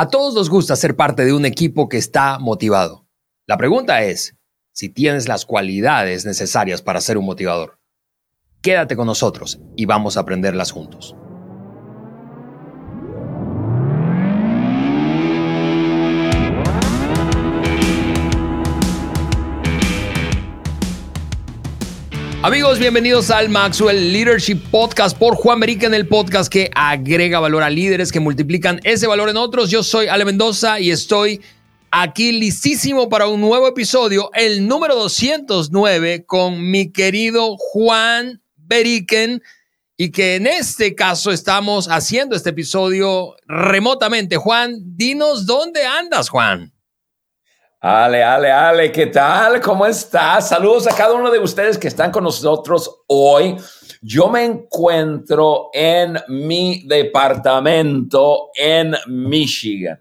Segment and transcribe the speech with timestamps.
[0.00, 3.06] A todos nos gusta ser parte de un equipo que está motivado.
[3.46, 4.34] La pregunta es
[4.72, 7.78] si tienes las cualidades necesarias para ser un motivador.
[8.62, 11.14] Quédate con nosotros y vamos a aprenderlas juntos.
[22.42, 27.62] Amigos, bienvenidos al Maxwell Leadership Podcast por Juan Merica en el podcast que agrega valor
[27.62, 29.68] a líderes que multiplican ese valor en otros.
[29.68, 31.42] Yo soy Ale Mendoza y estoy
[31.90, 39.42] aquí listísimo para un nuevo episodio, el número 209, con mi querido Juan Beriken.
[39.98, 44.38] Y que en este caso estamos haciendo este episodio remotamente.
[44.38, 46.72] Juan, dinos dónde andas, Juan.
[47.82, 49.58] Ale, Ale, Ale, ¿qué tal?
[49.58, 50.50] ¿Cómo estás?
[50.50, 53.56] Saludos a cada uno de ustedes que están con nosotros hoy.
[54.02, 59.98] Yo me encuentro en mi departamento en Michigan.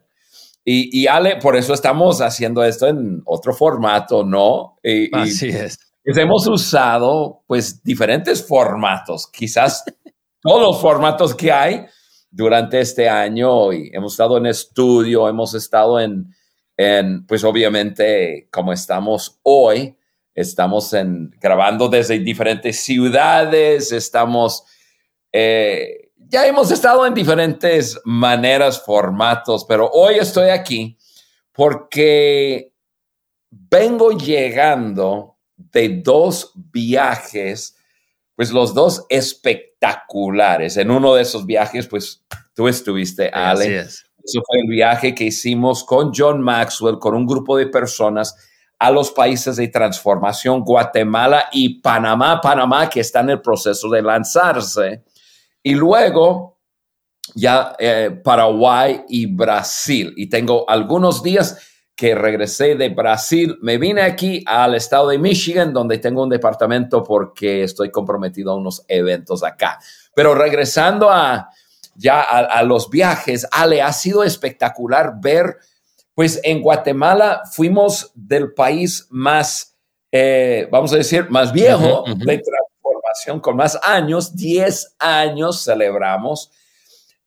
[0.65, 4.77] Y, Ale, por eso estamos haciendo esto en otro formato, ¿no?
[5.13, 5.79] Así es.
[6.03, 9.85] Hemos usado pues diferentes formatos, quizás
[10.41, 11.85] todos los formatos que hay
[12.29, 13.71] durante este año.
[13.71, 16.35] Y hemos estado en estudio, hemos estado en
[17.27, 19.97] pues obviamente, como estamos hoy,
[20.33, 24.63] estamos en, grabando desde diferentes ciudades, estamos,
[25.33, 30.97] eh, ya hemos estado en diferentes maneras, formatos, pero hoy estoy aquí
[31.51, 32.73] porque
[33.49, 37.75] vengo llegando de dos viajes,
[38.35, 40.77] pues los dos espectaculares.
[40.77, 43.85] En uno de esos viajes, pues tú estuviste, Ale.
[44.23, 48.35] Eso fue el viaje que hicimos con John Maxwell, con un grupo de personas
[48.79, 54.01] a los países de transformación, Guatemala y Panamá, Panamá que está en el proceso de
[54.01, 55.03] lanzarse.
[55.61, 56.59] Y luego
[57.35, 60.13] ya eh, Paraguay y Brasil.
[60.15, 61.57] Y tengo algunos días
[61.95, 63.57] que regresé de Brasil.
[63.61, 68.55] Me vine aquí al estado de Michigan, donde tengo un departamento porque estoy comprometido a
[68.55, 69.79] unos eventos acá.
[70.15, 71.49] Pero regresando a,
[71.99, 75.57] ya a, los viajes, Ale, ha sido espectacular ver,
[76.15, 79.75] pues en Guatemala fuimos del país más,
[80.09, 86.51] eh, vamos a decir, más viejo de transformación, con más años, 10 años celebramos.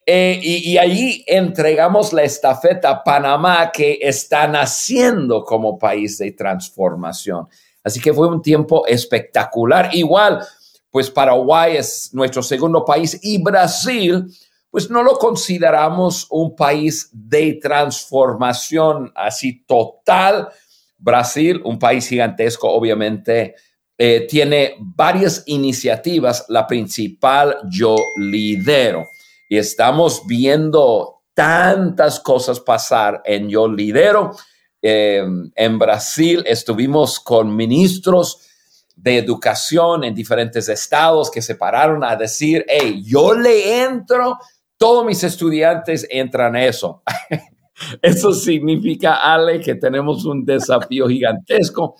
[0.06, 6.32] Eh, y, y, ahí entregamos la estafeta a Panamá que está naciendo como país de
[6.32, 7.47] transformación.
[7.84, 9.91] Así que fue un tiempo espectacular.
[9.93, 10.44] Igual,
[10.91, 14.27] pues Paraguay es nuestro segundo país y Brasil
[14.72, 20.49] pues no lo consideramos un país de transformación así total.
[20.97, 23.55] Brasil, un país gigantesco, obviamente,
[23.99, 26.47] eh, tiene varias iniciativas.
[26.49, 29.05] La principal yo lidero
[29.47, 34.31] y estamos viendo tantas cosas pasar en yo lidero.
[34.81, 35.22] Eh,
[35.55, 38.49] en Brasil estuvimos con ministros
[38.97, 44.38] de educación en diferentes estados que se pararon a decir, hey, yo le entro
[44.82, 47.04] todos mis estudiantes entran a eso.
[48.03, 51.94] eso significa, Ale, que tenemos un desafío gigantesco,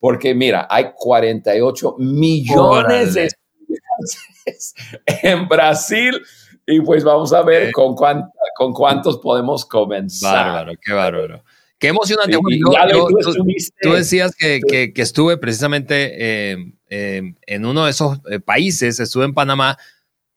[0.00, 4.74] porque mira, hay 48 millones de estudiantes
[5.22, 6.20] en Brasil
[6.66, 10.34] y pues vamos a ver con, con cuántos podemos comenzar.
[10.34, 11.44] Bárbaro, qué bárbaro.
[11.78, 12.36] Qué emocionante.
[13.80, 14.60] tú, decías que,
[14.92, 19.78] que, estuve precisamente eh, eh, en uno de esos eh, países, estuve en Panamá,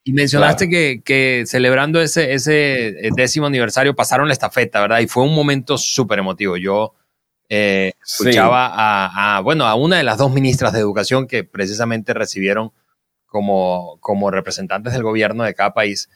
[0.08, 0.70] y mencionaste
[1.04, 5.00] que, celebrando ese, ese eh, décimo aniversario pasaron la estafeta, ¿verdad?
[5.00, 6.56] Y fue un momento súper emotivo.
[6.56, 6.94] Yo
[7.50, 12.72] eh, escuchaba a, bueno, a una de las dos ministras de educación que precisamente recibieron
[13.26, 16.10] como, como representantes del gobierno de cada país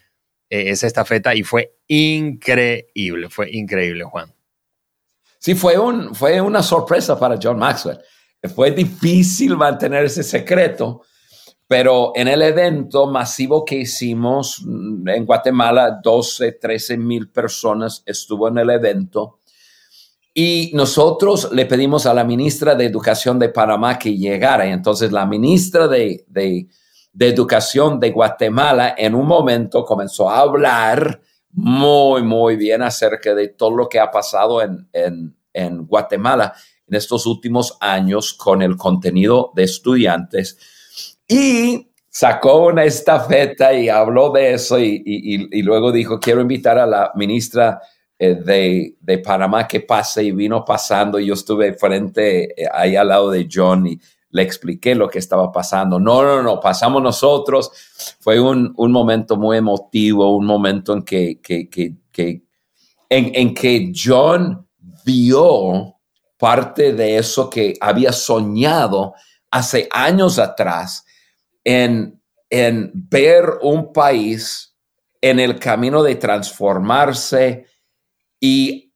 [0.49, 4.33] eh, esa estafeta y fue increíble, fue increíble, Juan.
[5.37, 7.99] Sí, fue, un, fue una sorpresa para John Maxwell.
[8.55, 11.01] Fue difícil mantener ese secreto
[11.71, 18.49] pero en el evento masivo que hicimos mm, en Guatemala, 12, 13 mil personas estuvo
[18.49, 19.39] en el evento.
[20.33, 24.67] Y nosotros le pedimos a la ministra de Educación de Panamá que llegara.
[24.67, 26.67] Y entonces la ministra de, de,
[27.17, 33.77] Educación de Guatemala en un momento comenzó a hablar muy, muy bien acerca de todo
[33.77, 36.53] lo que ha pasado en, en, en Guatemala
[36.85, 40.57] en estos últimos años con el contenido de estudiantes
[41.31, 47.11] y sacó una estafeta y habló de eso y, luego dijo, quiero invitar a la
[47.15, 47.81] ministra
[48.19, 53.07] eh, de, Panamá que pase y vino pasando y yo estuve frente eh, ahí al
[53.07, 53.97] lado de John y
[54.31, 56.01] le expliqué lo que estaba pasando.
[56.01, 57.71] No, no, no, pasamos nosotros.
[58.19, 62.41] Fue un, momento muy emotivo, un momento en que, que,
[63.09, 64.67] en, en que John
[65.05, 65.95] vio
[66.37, 69.13] parte de eso que había soñado
[69.49, 71.05] hace años atrás
[71.63, 74.75] en, en ver un país
[75.21, 77.67] en el camino de transformarse
[78.39, 78.91] y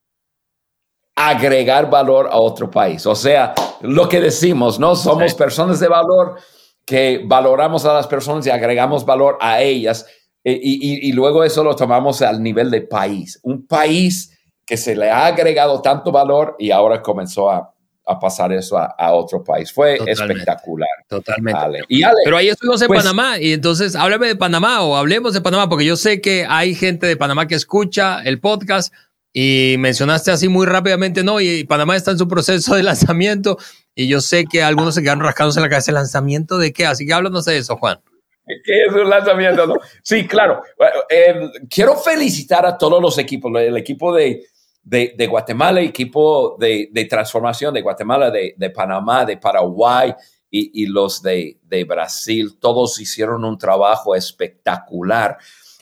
[1.14, 3.06] agregar valor a otro país.
[3.06, 4.94] O sea, lo que decimos, ¿no?
[4.96, 6.36] Somos personas de valor
[6.84, 10.06] que valoramos a las personas y agregamos valor a ellas.
[10.44, 13.40] Eh, y, y, luego eso lo tomamos al nivel de país.
[13.42, 17.74] Un país que se le ha agregado tanto valor y ahora comenzó a,
[18.06, 19.72] a pasar eso a, otro país.
[19.72, 20.88] Fue espectacular.
[21.08, 21.82] Totalmente.
[22.24, 25.68] Pero ahí estuvimos en pues Panamá y entonces háblame de Panamá o hablemos de Panamá
[25.68, 28.94] porque yo sé que hay gente de Panamá que escucha el podcast
[29.32, 31.40] y mencionaste así muy rápidamente, ¿no?
[31.40, 33.58] Y Panamá está en su proceso de lanzamiento
[33.94, 35.90] y yo sé que algunos se quedan rascándose en la cabeza.
[35.90, 36.86] ¿El lanzamiento de qué?
[36.86, 37.98] Así que háblanos de eso, Juan.
[38.46, 39.80] ¿Qué es un lanzamiento?
[40.04, 40.62] Sí, claro.
[41.10, 41.34] Eh,
[41.68, 44.46] quiero felicitar a todos los equipos, el equipo de,
[44.86, 50.14] de, Guatemala, equipo de, transformación de Guatemala, de, Panamá, de Paraguay
[50.48, 52.56] y, los de, Brasil.
[52.58, 55.38] Todos hicieron un trabajo espectacular.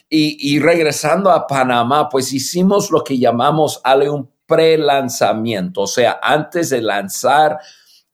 [0.09, 5.81] Y, regresando a Panamá, pues hicimos lo que llamamos Ale, un pre-lanzamiento.
[5.81, 7.59] O sea, antes de lanzar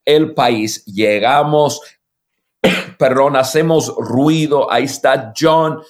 [0.04, 1.82] el país, llegamos,
[3.00, 4.70] perdón, hacemos ruido.
[4.70, 5.82] Ahí está John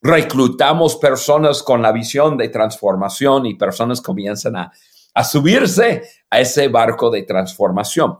[0.00, 4.72] reclutamos personas con la visión de transformación y personas comienzan a,
[5.24, 8.18] subirse a ese barco de transformación.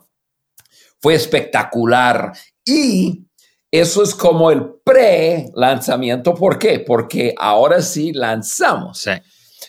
[1.01, 2.33] Fue espectacular
[2.65, 3.25] y
[3.71, 6.35] eso es como el pre-lanzamiento.
[6.35, 6.81] ¿Por qué?
[6.81, 9.07] Porque ahora sí lanzamos.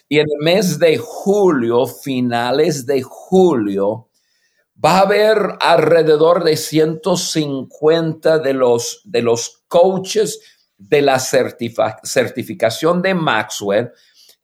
[0.08, 4.10] Y en el mes de julio, finales de julio,
[4.84, 10.40] va a haber alrededor de 150 de los, de los coaches
[10.80, 13.92] de la certificación de Maxwell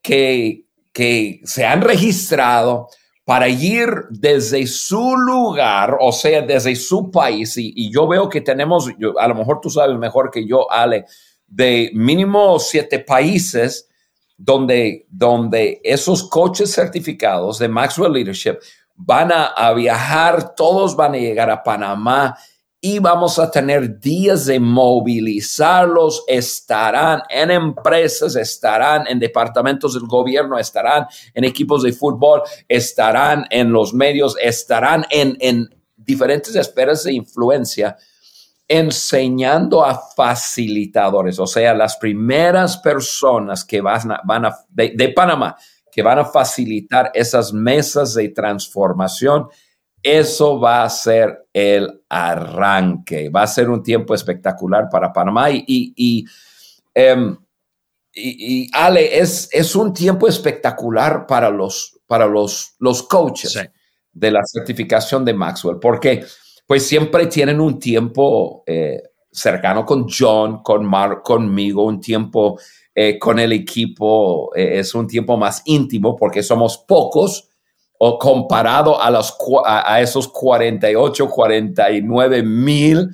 [0.01, 2.89] que, que se han registrado
[3.23, 7.57] para ir desde su lugar, o sea, desde su país.
[7.57, 8.87] Y, yo veo que tenemos,
[9.19, 11.05] a lo mejor tú sabes mejor que yo, Ale,
[11.47, 13.89] de mínimo siete países
[14.37, 18.57] donde, donde esos coches certificados de Maxwell Leadership
[18.93, 22.37] van a viajar, todos van a llegar a Panamá
[22.87, 30.59] y vamos a tener días de movilizarlos, estarán en empresas, estarán en departamentos del gobierno,
[30.59, 35.67] estarán en equipos de fútbol, estarán en los medios, estarán en, en
[35.97, 37.97] diferentes esferas de influencia
[38.67, 45.55] enseñando a facilitadores, o sea, las primeras personas que van a, van a de Panamá,
[45.91, 49.47] que van a facilitar esas mesas de transformación
[50.05, 53.29] eso va a ser el arranque.
[53.29, 56.25] Va a ser un tiempo espectacular para Panamá y, y,
[56.93, 57.35] em,
[58.71, 63.59] Ale, es, es, un tiempo espectacular para los, para los, los coaches
[64.13, 66.23] de la certificación de Maxwell, porque
[66.67, 69.01] pues siempre tienen un tiempo eh,
[69.31, 72.59] cercano con John, con Mark, conmigo, un tiempo
[72.93, 77.49] eh, con el equipo, eh, es un tiempo más íntimo porque somos pocos
[77.97, 83.09] o comparado a, los, a, esos 48, 49 mil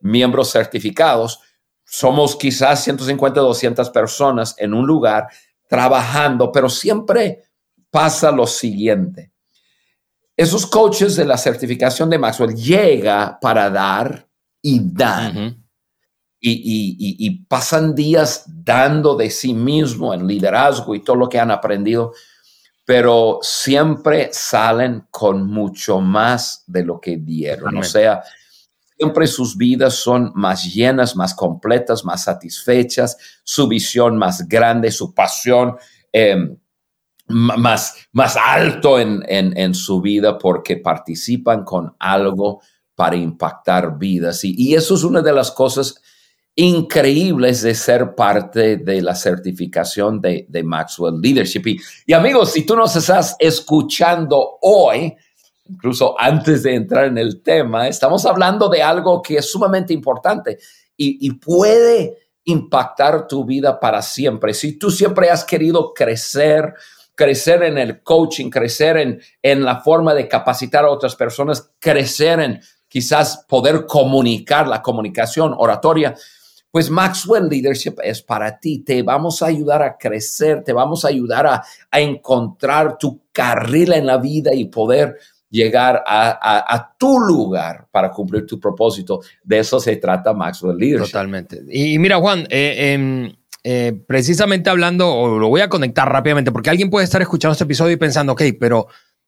[0.00, 1.40] miembros certificados,
[1.84, 5.28] somos quizás 150, 200 personas en un lugar
[5.68, 7.44] trabajando, pero siempre
[7.90, 9.32] pasa lo siguiente.
[10.36, 14.26] Esos coaches de la certificación de Maxwell llega para dar
[14.62, 15.58] y dan.
[16.44, 21.52] y, y, pasan días dando de sí mismo en liderazgo y todo lo que han
[21.52, 22.12] aprendido
[22.84, 27.76] pero siempre salen con mucho más de lo que dieron.
[27.76, 28.22] O sea,
[28.96, 35.14] siempre sus vidas son más llenas, más completas, más satisfechas, su visión más grande, su
[35.14, 35.76] pasión
[36.10, 36.56] em,
[37.28, 42.60] más, más alto en, en, su vida porque participan con algo
[42.96, 44.44] para impactar vidas.
[44.44, 46.01] Y, y eso es una de las cosas
[46.54, 51.78] increíbles de ser parte de la certificación de, Maxwell Leadership.
[52.06, 55.14] Y, amigos, si tú nos estás escuchando hoy,
[55.68, 60.58] incluso antes de entrar en el tema, estamos hablando de algo que es sumamente importante
[60.96, 64.52] y, puede impactar tu vida para siempre.
[64.52, 66.74] Si tú siempre has querido crecer,
[67.14, 72.40] crecer en el coaching, crecer en, en la forma de capacitar a otras personas, crecer
[72.40, 76.14] en quizás poder comunicar, la comunicación oratoria,
[76.72, 78.78] pues Maxwell Leadership es para ti.
[78.78, 81.62] Te vamos a ayudar a crecer, te vamos a ayudar a,
[81.92, 85.18] encontrar tu carril en la vida y poder
[85.50, 89.20] llegar a, tu lugar para cumplir tu propósito.
[89.44, 91.12] De eso se trata Maxwell Leadership.
[91.12, 91.62] Totalmente.
[91.70, 96.88] Y mira, Juan, eh, em, eh, precisamente hablando, lo voy a conectar rápidamente, porque alguien
[96.88, 98.86] puede estar escuchando este episodio y pensando, ok, pero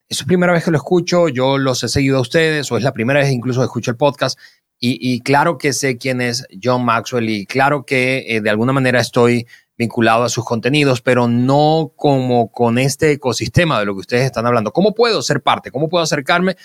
[0.09, 2.83] es la primera vez que lo escucho, yo los he seguido a ustedes, o es
[2.83, 4.39] la primera vez incluso que escucho el podcast,
[4.87, 9.01] y, claro que sé quién es John Maxwell, y claro que eh, de alguna manera
[9.01, 14.25] estoy vinculado a sus contenidos, pero no como con este ecosistema de lo que ustedes
[14.25, 14.73] están hablando.
[14.73, 15.71] ¿Cómo puedo ser parte?
[15.71, 16.57] ¿Cómo puedo acercarme?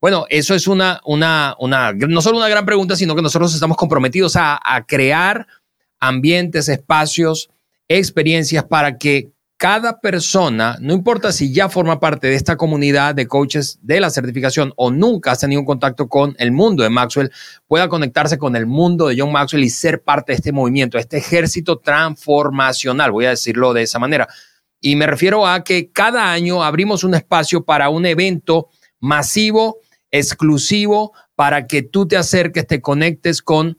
[0.00, 3.76] Bueno, eso es una, una, una, no solo una gran pregunta, sino que nosotros estamos
[3.76, 5.46] comprometidos a, a crear
[6.00, 7.50] ambientes, espacios,
[7.88, 13.26] experiencias para que cada persona, no importa si ya forma parte de esta comunidad de
[13.26, 17.32] coaches de la certificación o nunca has tenido contacto con el mundo de Maxwell,
[17.66, 21.16] pueda conectarse con el mundo de John Maxwell y ser parte de este movimiento, este
[21.16, 24.28] ejército transformacional, voy a decirlo de esa manera.
[24.80, 28.68] Y me refiero a que cada año abrimos un espacio para un evento
[29.00, 29.78] masivo,
[30.10, 33.78] exclusivo, para que tú te acerques, te conectes con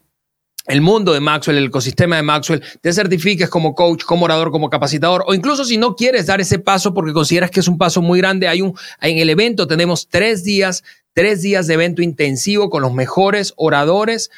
[0.68, 4.70] el mundo de Maxwell, el ecosistema de Maxwell, te certifiques como coach, como orador, como
[4.70, 8.02] capacitador, o incluso si no quieres dar ese paso porque consideras que es un paso
[8.02, 10.84] muy grande, hay un, en el evento tenemos tres días,
[11.14, 14.30] tres días de evento intensivo con los mejores oradores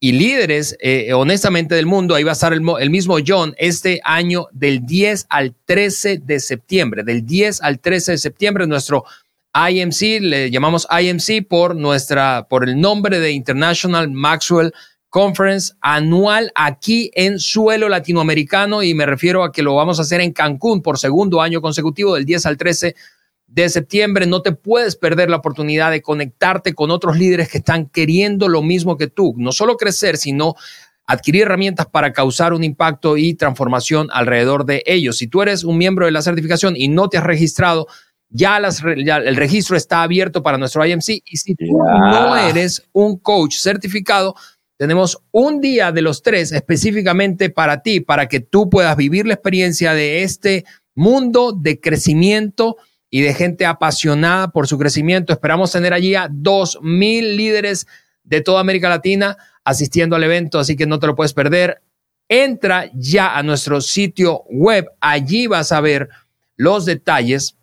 [0.00, 2.14] y líderes, eh, honestamente, del mundo.
[2.14, 6.40] Ahí va a estar el, el, mismo John este año del 10 al 13 de
[6.40, 9.04] septiembre, del 10 al 13 de septiembre, nuestro
[9.54, 14.74] IMC, le llamamos IMC por nuestra, por el nombre de International Maxwell
[15.14, 20.20] Conference anual aquí en suelo latinoamericano y me refiero a que lo vamos a hacer
[20.20, 22.96] en Cancún por segundo año consecutivo del 10 al 13
[23.46, 24.26] de septiembre.
[24.26, 28.60] No te puedes perder la oportunidad de conectarte con otros líderes que están queriendo lo
[28.60, 30.56] mismo que tú, no solo crecer, sino
[31.06, 35.18] adquirir herramientas para causar un impacto y transformación alrededor de ellos.
[35.18, 37.86] Si tú eres un miembro de la certificación y no te has registrado,
[38.30, 43.54] ya, el registro está abierto para nuestro IMC y si tú no eres un coach
[43.58, 44.34] certificado,
[44.76, 49.34] tenemos un día de los tres específicamente para ti, para que tú puedas vivir la
[49.34, 50.64] experiencia de este
[50.94, 52.76] mundo de crecimiento
[53.10, 55.32] y de gente apasionada por su crecimiento.
[55.32, 57.86] Esperamos tener allí a dos mil líderes
[58.24, 61.80] de toda América Latina asistiendo al evento, así que no te lo puedes perder.
[62.28, 66.08] Entra ya a nuestro sitio web, allí vas a ver
[66.56, 67.56] los detalles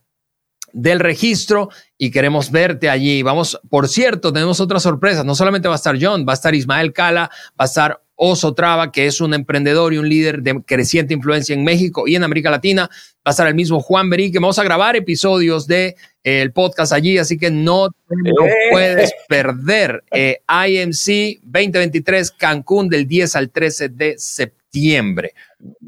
[0.73, 1.69] del registro
[2.03, 3.21] y queremos verte allí.
[3.21, 5.23] Vamos, por cierto, tenemos otras sorpresas.
[5.23, 8.55] No solamente va a estar John, va a estar Ismael Cala, va a estar Oso
[8.55, 12.23] Traba, que es un emprendedor y un líder de creciente influencia en México y en
[12.23, 12.89] América Latina.
[12.89, 16.51] Va a estar el mismo Juan Berí, que vamos a grabar episodios de eh, el
[16.51, 18.53] podcast allí, así que no lo eh.
[18.71, 20.03] puedes perder.
[20.09, 25.35] Eh, IMC 2023 Cancún del 10 al 13 de septiembre.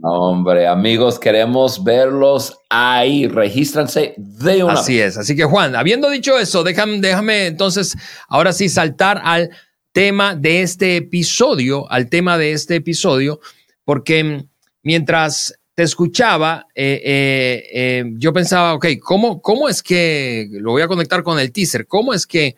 [0.01, 3.27] Hombre, amigos, queremos verlos ahí.
[3.27, 4.73] Regístranse de una.
[4.73, 5.17] Así es.
[5.17, 7.95] Así que, Juan, habiendo dicho eso, déjame, déjame entonces
[8.27, 9.49] ahora sí saltar al
[9.93, 13.39] tema de este episodio, al tema de este episodio,
[13.85, 14.45] porque
[14.81, 20.83] mientras te escuchaba, eh, eh, eh, yo pensaba, ok, ¿cómo, ¿cómo es que, lo voy
[20.83, 22.55] a conectar con el teaser, cómo es que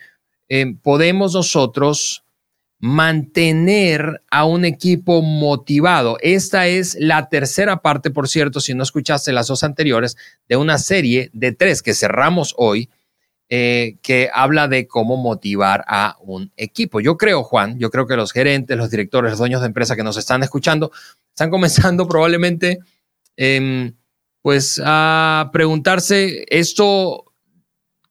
[0.84, 2.25] podemos nosotros
[2.85, 6.19] mantener a un equipo motivado.
[6.21, 10.15] Esta es la tercera parte, por cierto, si no escuchaste las dos anteriores,
[10.47, 12.91] de una serie de tres que cerramos hoy,
[13.49, 17.01] eh, que habla de cómo motivar a un equipo.
[17.01, 20.03] Yo creo, Juan, yo creo que los gerentes, los directores, los dueños de empresa que
[20.03, 20.91] nos están escuchando,
[21.29, 22.77] están comenzando probablemente,
[23.35, 23.95] em,
[24.43, 27.25] pues, a preguntarse esto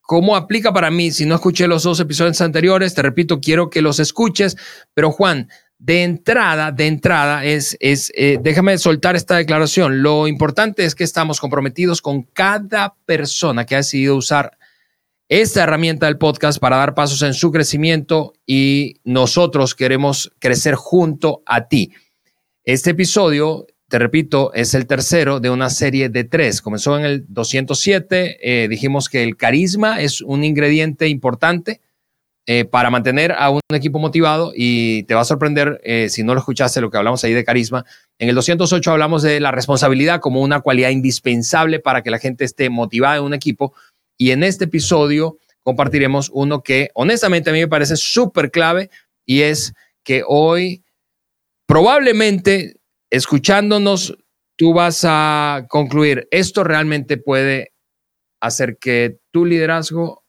[0.06, 1.10] ¿Cómo aplica para mí?
[1.12, 4.54] Si no escuché los dos episodios anteriores, te repito, quiero que los escuches.
[4.92, 10.02] Pero Juan, de entrada, de entrada, es, es eh, déjame soltar esta declaración.
[10.02, 14.58] Lo importante es que estamos comprometidos con cada persona que ha decidido usar
[15.30, 21.42] esta herramienta del podcast para dar pasos en su crecimiento y nosotros queremos crecer junto
[21.46, 21.92] a ti.
[22.62, 26.62] Este episodio te repito, es el tercero de una serie de tres.
[26.62, 28.38] Comenzó en el 207.
[28.40, 31.80] Eh, dijimos que el carisma es un ingrediente importante
[32.46, 36.34] eh, para mantener a un equipo motivado y te va a sorprender eh, si no
[36.34, 37.84] lo escuchaste lo que hablamos ahí de carisma.
[38.18, 42.44] En el 208 hablamos de la responsabilidad como una cualidad indispensable para que la gente
[42.44, 43.74] esté motivada en un equipo.
[44.18, 48.90] Y en este episodio compartiremos uno que honestamente a mí me parece súper clave
[49.24, 49.72] y es
[50.02, 50.84] que hoy
[51.66, 52.76] probablemente
[53.14, 54.16] escuchándonos,
[54.56, 57.72] tú vas a concluir, esto realmente puede
[58.40, 60.24] hacer que tu liderazgo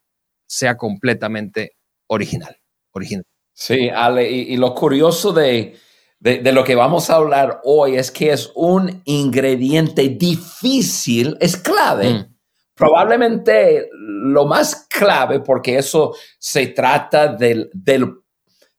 [0.48, 1.72] sea completamente
[2.08, 2.58] original.
[2.92, 3.26] original.
[3.54, 5.76] Sí, Ale, y, lo curioso de,
[6.20, 12.14] de, lo que vamos a hablar hoy es que es un ingrediente difícil, es clave.
[12.14, 12.36] Mm.
[12.76, 18.14] Probablemente lo más clave, porque eso se trata del, del,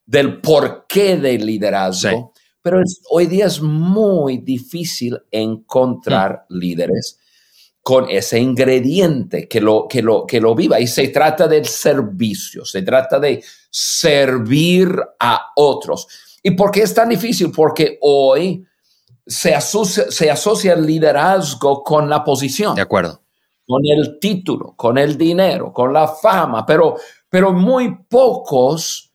[0.05, 2.33] del porqué del liderazgo
[2.69, 2.81] pero
[3.11, 6.57] hoy día es muy difícil encontrar mm.
[6.57, 7.17] líderes
[7.81, 10.77] con ese ingrediente que lo, que, lo, que lo viva.
[10.77, 16.09] Y se trata del servicio, se trata de servir a otros.
[16.43, 17.51] ¿Y por qué es tan difícil?
[17.51, 18.65] Porque hoy
[19.25, 22.75] se asocia, se asocia el liderazgo con la posición.
[22.75, 23.21] De acuerdo.
[23.65, 26.97] Con el título, con el dinero, con la fama, pero,
[27.29, 29.06] pero muy pocos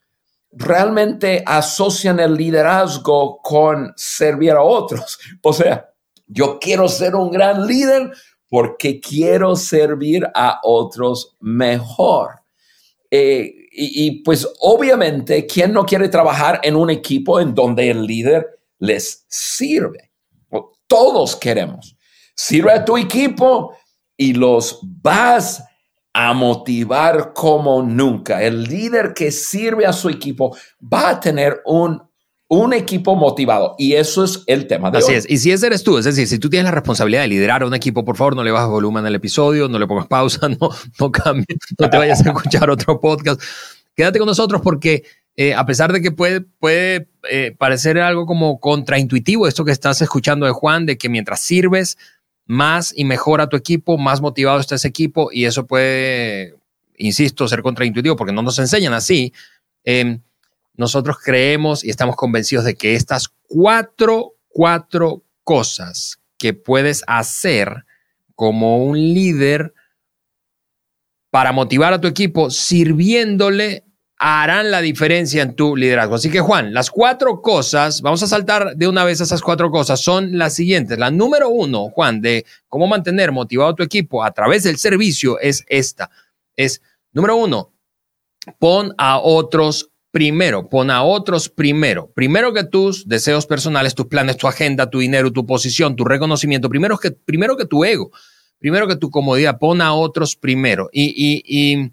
[0.52, 5.18] realmente asocian el liderazgo con servir a otros.
[5.42, 5.88] O sea,
[6.26, 8.12] yo quiero ser un gran líder
[8.48, 12.42] porque quiero servir a otros mejor.
[13.10, 18.60] Eh, y, pues obviamente, ¿quién no quiere trabajar en un equipo en donde el líder
[18.78, 20.10] les sirve?
[20.86, 21.96] Todos queremos.
[22.34, 23.74] Sirve a tu equipo
[24.16, 25.64] y los vas
[26.12, 28.42] a motivar como nunca.
[28.42, 32.02] El líder que sirve a su equipo va a tener un,
[32.48, 35.28] un equipo motivado y eso es el tema de Así es.
[35.28, 37.66] Y si ese eres tú, es decir, si tú tienes la responsabilidad de liderar a
[37.66, 40.70] un equipo, por favor, no le bajes volumen al episodio, no le pongas pausa, no,
[41.00, 43.40] no cambies, no te vayas a escuchar otro podcast.
[43.94, 45.04] Quédate con nosotros porque
[45.34, 50.02] eh, a pesar de que puede, puede eh, parecer algo como contraintuitivo esto que estás
[50.02, 51.96] escuchando de Juan, de que mientras sirves,
[52.46, 56.56] más y mejor a tu equipo, más motivado está ese equipo y eso puede,
[56.96, 59.32] insisto, ser contraintuitivo porque no nos enseñan así.
[59.84, 60.20] Em,
[60.74, 67.84] nosotros creemos y estamos convencidos de que estas cuatro, cuatro cosas que puedes hacer
[68.34, 69.74] como un líder
[71.30, 73.84] para motivar a tu equipo sirviéndole
[74.24, 76.14] harán la diferencia en tu liderazgo.
[76.14, 80.00] Así que Juan, las cuatro cosas, vamos a saltar de una vez esas cuatro cosas,
[80.00, 80.96] son las siguientes.
[80.96, 85.40] La número uno, Juan, de cómo mantener motivado a tu equipo a través del servicio
[85.40, 86.08] es esta.
[86.54, 87.72] Es, número uno,
[88.60, 92.12] pon a otros primero, pon a otros primero.
[92.14, 96.68] Primero que tus deseos personales, tus planes, tu agenda, tu dinero, tu posición, tu reconocimiento.
[96.68, 98.12] Primero que, primero que tu ego.
[98.60, 99.58] Primero que tu comodidad.
[99.58, 100.88] Pon a otros primero.
[100.92, 101.92] y, y, y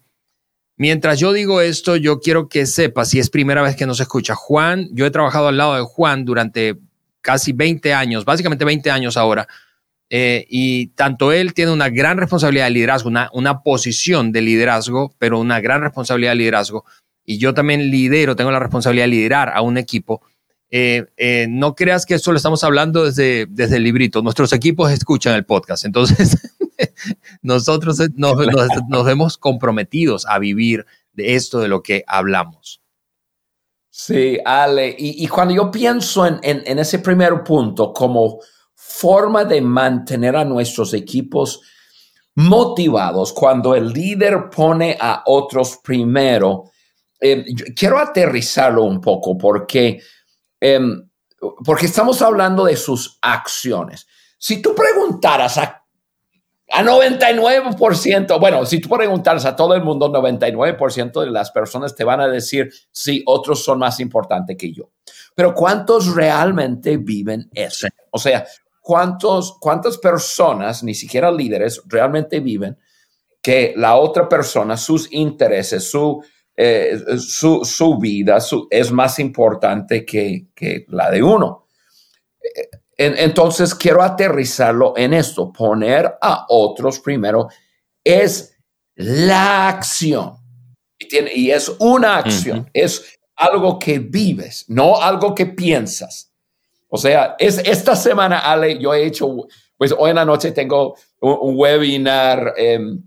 [0.79, 4.33] Mientras yo digo esto, yo quiero que sepas, si es primera vez que nos escucha,
[4.33, 6.77] Juan, yo he trabajado al lado de Juan durante
[7.19, 9.45] casi 20 años, básicamente 20 años ahora,
[10.09, 15.13] eh, y tanto él tiene una gran responsabilidad de liderazgo, una, una posición de liderazgo,
[15.17, 16.85] pero una gran responsabilidad de liderazgo,
[17.25, 20.21] y yo también lidero, tengo la responsabilidad de liderar a un equipo.
[20.71, 24.89] Eh, eh, no creas que esto lo estamos hablando desde, desde el librito, nuestros equipos
[24.93, 26.37] escuchan el podcast, entonces
[27.41, 32.81] nosotros nos, vemos comprometidos a vivir de esto de lo que hablamos.
[33.89, 36.39] Sí, Ale, y, cuando yo pienso en,
[36.79, 38.39] ese primer punto como
[38.73, 41.61] forma de mantener a nuestros equipos
[42.35, 46.71] motivados, cuando el líder pone a otros primero,
[47.19, 47.43] eh,
[47.75, 50.01] quiero aterrizarlo un poco porque,
[50.61, 51.09] em,
[51.65, 54.07] porque estamos hablando de sus acciones.
[54.37, 55.78] Si tú preguntaras a
[56.71, 62.03] a 99%, bueno, si tú preguntas a todo el mundo, 99% de las personas te
[62.03, 64.91] van a decir, sí, otros son más importantes que yo.
[65.33, 67.87] Pero ¿cuántos realmente viven eso?
[68.11, 68.45] O sea,
[68.81, 72.77] ¿cuántos, ¿cuántas personas, ni siquiera líderes, realmente viven
[73.41, 76.23] que la otra persona, sus intereses, su,
[76.55, 81.65] eh, su, su, vida su, es más importante que, que la de uno?
[82.99, 85.53] Entonces quiero aterrizarlo en esto.
[85.53, 87.47] Poner a otros primero
[88.03, 88.57] es
[88.95, 90.33] la acción.
[90.97, 96.33] Y, tiene, y es una acción, es algo que vives, no algo que piensas.
[96.89, 100.95] O sea, es esta semana, Ale, yo he hecho, pues hoy en la noche tengo
[101.21, 103.01] un, webinar, em,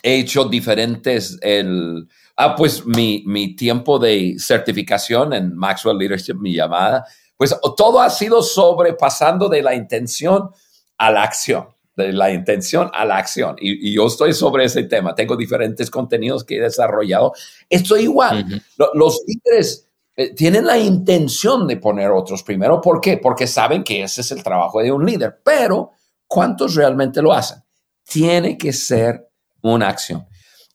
[0.00, 6.54] he hecho diferentes, el, ah, pues mi, mi tiempo de certificación en Maxwell Leadership, mi
[6.54, 7.04] llamada,
[7.36, 10.50] pues todo ha sido sobrepasando de la intención
[10.98, 13.56] a la acción, de la intención a la acción.
[13.58, 15.14] Y, yo estoy sobre ese tema.
[15.14, 17.32] Tengo diferentes contenidos que he desarrollado.
[17.68, 18.62] Estoy igual.
[18.94, 22.80] Los líderes eh, tienen la intención de poner otros primero.
[22.80, 23.18] ¿Por qué?
[23.18, 25.40] Porque saben que ese es el trabajo de un líder.
[25.44, 25.92] Pero,
[26.26, 27.58] ¿cuántos realmente lo hacen?
[28.04, 29.28] Tiene que ser
[29.62, 30.26] una acción.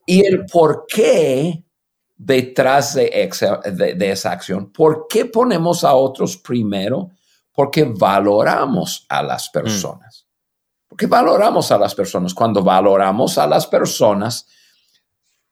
[0.05, 1.63] Y el por qué
[2.19, 4.71] detrás de, esa acción.
[4.73, 7.11] ¿Por qué ponemos a otros primero?
[7.53, 9.51] Porque valoramos a las mm.
[9.53, 10.27] personas.
[10.87, 12.33] Porque valoramos a las personas.
[12.33, 14.45] Cuando valoramos a las personas,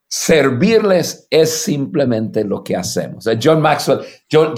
[0.10, 3.26] servirles es simplemente lo que hacemos.
[3.28, 4.54] Eh, John Maxwell, John,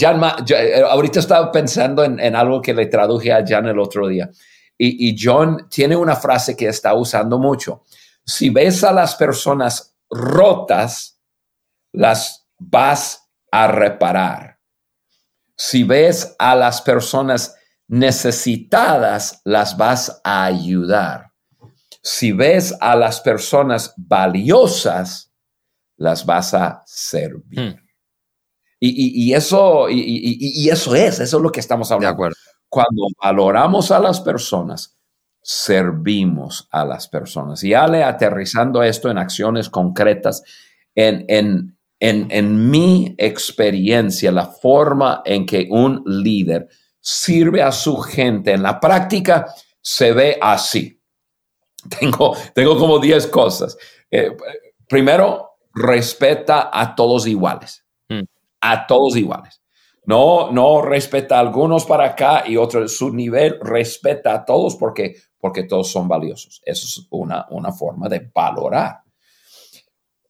[0.49, 4.31] eh, ahorita estaba pensando en, algo que le traduje a John el otro día.
[4.75, 7.83] Y, y John tiene una frase que está usando mucho.
[8.25, 11.18] Si ves a las personas rotas,
[11.99, 14.57] las vas a reparar.
[15.57, 17.57] Si ves a las personas
[17.89, 21.33] necesitadas, las vas a ayudar.
[22.01, 25.33] Si ves a las personas valiosas,
[25.97, 27.59] las vas a servir.
[27.59, 27.75] Hmm.
[28.79, 32.11] Y, eso, y, eso es, eso es lo que estamos hablando.
[32.11, 32.35] De acuerdo.
[32.69, 34.97] Cuando valoramos a las personas,
[35.41, 37.61] servimos a las personas.
[37.61, 40.43] Y Ale, aterrizando esto en acciones concretas,
[40.95, 46.67] en, en, en, en mi experiencia, la forma en que un líder
[46.99, 49.47] sirve a su gente en la práctica
[49.81, 51.01] se ve así.
[51.99, 53.77] Tengo, tengo como 10 cosas.
[54.11, 54.35] Eh,
[54.87, 57.85] primero, respeta a todos iguales.
[58.09, 58.23] Mm.
[58.59, 59.61] A todos iguales.
[60.05, 62.97] No, no respeta a algunos para acá y otros.
[62.97, 66.61] Su nivel respeta a todos porque, porque todos son valiosos.
[66.65, 69.03] Eso es una, una forma de valorar.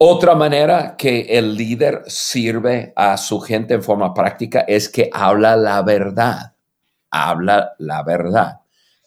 [0.01, 5.57] Otra manera que el líder sirve a su gente en forma práctica es que habla
[5.57, 6.53] la verdad.
[7.12, 8.62] Habla la verdad.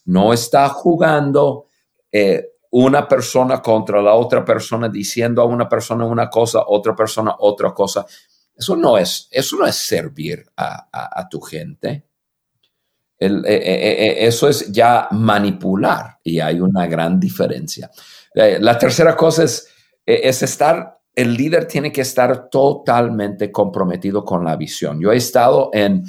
[0.04, 1.68] No está jugando
[2.10, 7.36] eh, una persona contra la otra persona, diciendo a una persona una cosa, otra persona
[7.38, 8.04] otra cosa.
[8.54, 12.04] Eso no es, eso no es servir a, tu gente.
[13.18, 17.90] Eh, eh, eso es ya manipular y hay una gran diferencia.
[18.34, 19.71] la tercera cosa es,
[20.06, 25.00] es estar, el líder tiene que estar totalmente comprometido con la visión.
[25.00, 26.04] Yo he estado en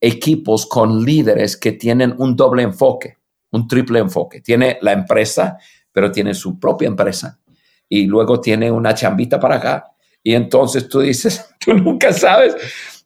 [0.00, 3.18] equipos con líderes que tienen un doble enfoque,
[3.52, 4.40] un triple enfoque.
[4.40, 5.58] Tiene la empresa,
[5.92, 7.38] pero tiene su propia empresa
[7.88, 9.84] y luego tiene una chambita para acá.
[10.22, 12.56] Y entonces tú dices, tú nunca sabes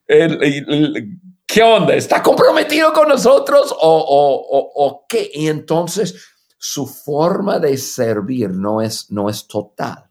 [0.06, 5.30] qué onda, está comprometido con nosotros o, o, qué.
[5.34, 10.05] Y entonces su forma de servir no es, no es total.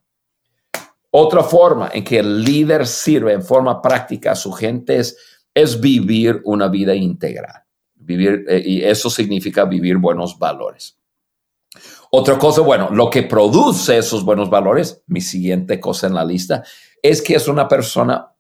[1.18, 5.18] Otra forma en que el líder sirve en forma práctica a su gente es,
[5.54, 7.64] es vivir una vida integral.
[7.94, 11.00] Vivir, eh, y eso significa vivir buenos valores.
[12.12, 16.66] Otra cosa, bueno, lo que produce esos buenos valores, mi siguiente cosa en la lista,
[17.02, 18.34] es que es una persona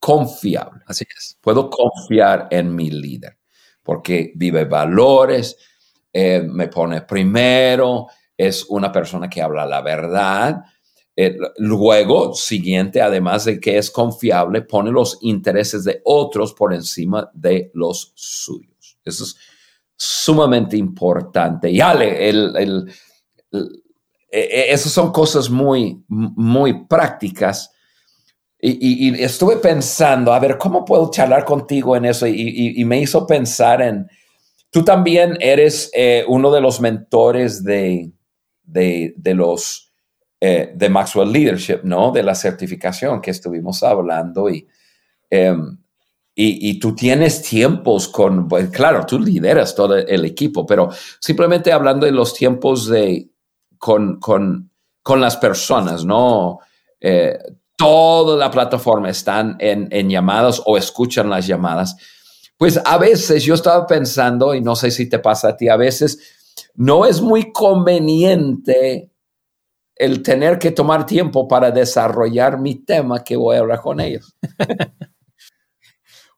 [0.00, 0.82] confiable.
[0.86, 1.38] Así es.
[1.40, 3.38] Puedo confiar en mi líder
[3.84, 5.56] porque vive valores,
[6.12, 10.64] eh, me pone primero, es una persona que habla la verdad.
[11.20, 17.28] Eh, luego, siguiente, además de que es confiable, pone los intereses de otros por encima
[17.34, 18.98] de los suyos.
[19.04, 19.36] Eso es
[19.96, 21.70] sumamente importante.
[21.70, 22.86] Y Ale, el
[24.30, 27.72] e, e, esas son cosas muy, muy prácticas.
[28.60, 32.26] Y, estuve pensando, a ver, ¿cómo puedo charlar contigo en eso?
[32.26, 34.08] Y, me hizo pensar en,
[34.70, 38.10] tú también eres eh, uno de los mentores de,
[38.64, 39.87] de, los,
[40.40, 42.12] eh, de Maxwell Leadership, ¿no?
[42.12, 44.68] De la certificación que estuvimos hablando y,
[45.30, 45.78] em,
[46.40, 52.06] y, tú tienes tiempos con, pues, claro, tú lideras todo el equipo, pero simplemente hablando
[52.06, 53.28] de los tiempos de,
[53.76, 54.70] con, con,
[55.02, 56.60] con las personas, ¿no?
[57.00, 57.36] Eh,
[57.74, 61.96] toda la plataforma están en, en, llamadas o escuchan las llamadas.
[62.56, 65.76] Pues a veces yo estaba pensando, y no sé si te pasa a ti, a
[65.76, 66.20] veces
[66.76, 69.10] no es muy conveniente
[69.98, 74.34] el tener que tomar tiempo para desarrollar mi tema que voy a hablar con ellos.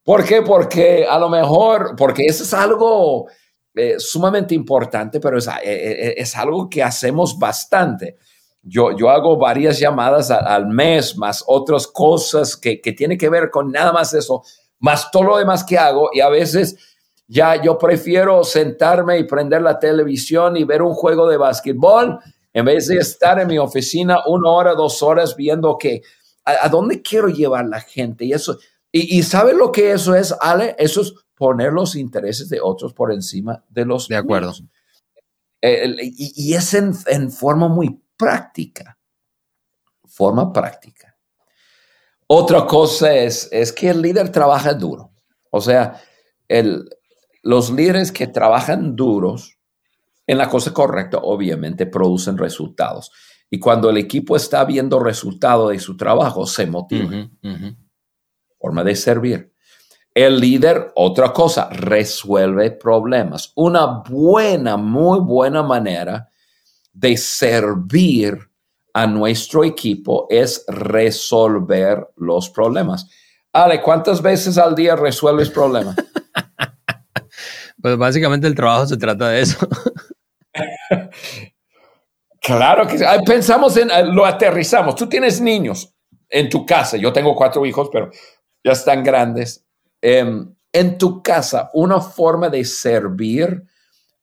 [0.02, 0.40] ¿Por qué?
[0.40, 3.28] Porque a lo mejor, porque eso es algo
[3.74, 8.16] eh, sumamente importante, pero es, eh, eh, es, algo que hacemos bastante.
[8.62, 13.50] Yo, yo hago varias llamadas al mes, más otras cosas que, que tienen que ver
[13.50, 14.42] con nada más eso,
[14.78, 16.08] más todo lo demás que hago.
[16.14, 16.76] Y a veces
[17.28, 22.18] ya yo prefiero sentarme y prender la televisión y ver un juego de básquetbol
[22.52, 26.02] en vez de estar en mi oficina una hora, dos horas viendo que
[26.44, 28.24] a, dónde quiero llevar la gente.
[28.24, 28.58] Y eso,
[28.90, 30.74] y, y ¿sabe lo que eso es, Ale?
[30.78, 34.52] Eso es poner los intereses de otros por encima de los De acuerdo.
[35.62, 38.98] y, es en, forma muy práctica.
[40.06, 41.16] Forma práctica.
[42.26, 45.12] Otra cosa es, es que el líder trabaja duro.
[45.50, 45.98] O sea,
[46.46, 46.90] el,
[47.42, 49.58] los líderes que trabajan duros
[50.30, 53.10] en la cosa correcta, obviamente, producen resultados.
[53.50, 57.28] Y cuando el equipo está viendo resultados de su trabajo, se motiva.
[58.56, 59.52] Forma de servir.
[60.14, 63.50] El líder, otra cosa, resuelve problemas.
[63.56, 66.30] Una buena, muy buena manera
[66.92, 68.38] de servir
[68.94, 73.10] a nuestro equipo es resolver los problemas.
[73.52, 75.96] Ale, ¿cuántas veces al día resuelves problemas?
[77.82, 79.56] pues básicamente el trabajo se trata de eso.
[82.56, 83.04] Claro que sí.
[83.24, 84.94] Pensamos en, lo aterrizamos.
[84.94, 85.94] Tú tienes niños
[86.28, 86.96] en tu casa.
[86.96, 88.10] Yo tengo cuatro hijos, pero
[88.64, 89.66] ya están grandes.
[90.00, 93.62] Em, en tu casa, una forma de servir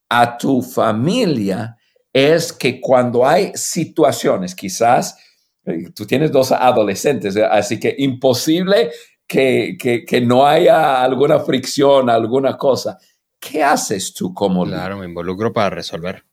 [0.09, 1.77] a tu familia
[2.13, 5.17] es que cuando hay situaciones, quizás
[5.65, 8.91] eh, tú tienes dos adolescentes, eh, así que imposible
[9.27, 12.97] que, que, no haya alguna fricción, alguna cosa.
[13.39, 16.23] ¿Qué haces tú como Claro, me involucro para resolver.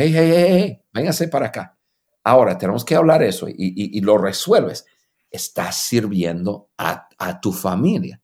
[0.00, 1.76] Hey, hey, hey, hey, véngase para acá.
[2.22, 4.86] Ahora tenemos que hablar eso y, lo resuelves.
[5.28, 8.22] Estás sirviendo a, a tu familia.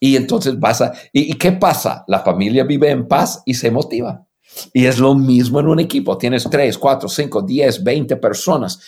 [0.00, 0.92] Y entonces vas a...
[1.12, 2.04] ¿y, ¿Y qué pasa?
[2.08, 4.26] La familia vive en paz y se motiva.
[4.72, 6.18] Y es lo mismo en un equipo.
[6.18, 8.80] Tienes tres, cuatro, cinco, diez, veinte personas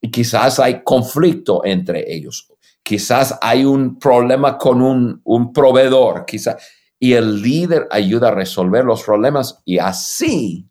[0.00, 2.50] y quizás hay conflicto entre ellos.
[2.82, 6.56] Quizás hay un problema con un, un proveedor, quizás.
[6.98, 10.70] Y el líder ayuda a resolver los problemas y así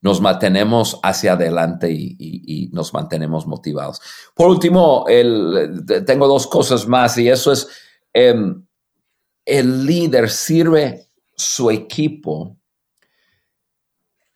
[0.00, 4.00] nos mantenemos hacia adelante y, nos mantenemos motivados.
[4.34, 5.04] Por último,
[6.06, 7.68] tengo dos cosas más y eso es
[8.12, 8.66] Em,
[9.44, 11.06] el líder sirve
[11.36, 12.56] su equipo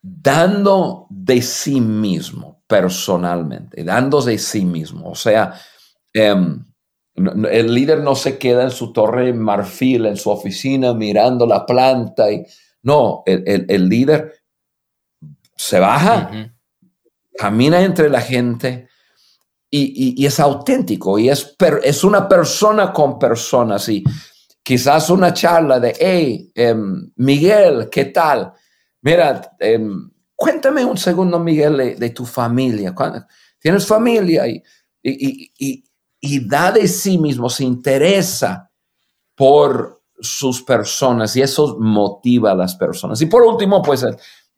[0.01, 5.11] dando de sí mismo personalmente, dando de sí mismo.
[5.11, 5.55] O sea,
[6.13, 6.65] em,
[7.17, 12.31] el líder no se queda en su torre marfil, en su oficina, mirando la planta.
[12.31, 12.45] Y,
[12.83, 14.42] no, el, líder
[15.57, 16.31] se baja,
[17.37, 18.89] camina entre la gente,
[19.75, 24.05] y, es auténtico y es, es una persona con personas y
[24.63, 28.53] quizás una charla de, hey, em, Miguel, ¿qué tal?
[29.01, 32.95] Mira, em, cuéntame un segundo, Miguel, de, tu familia.
[33.59, 34.47] ¿Tienes familia?
[34.47, 34.63] Y,
[35.03, 35.85] y,
[36.21, 38.71] y, da de sí mismo, se interesa
[39.35, 43.21] por sus personas y eso motiva a las personas.
[43.23, 44.05] Y por último, pues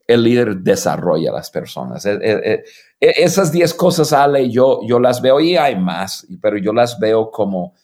[0.07, 2.05] el líder desarrolla a las personas.
[2.07, 2.65] Eh, eh,
[3.01, 6.99] eh, esas 10 cosas, Ale, yo, yo las veo y hay más, pero yo las
[6.99, 7.75] veo como,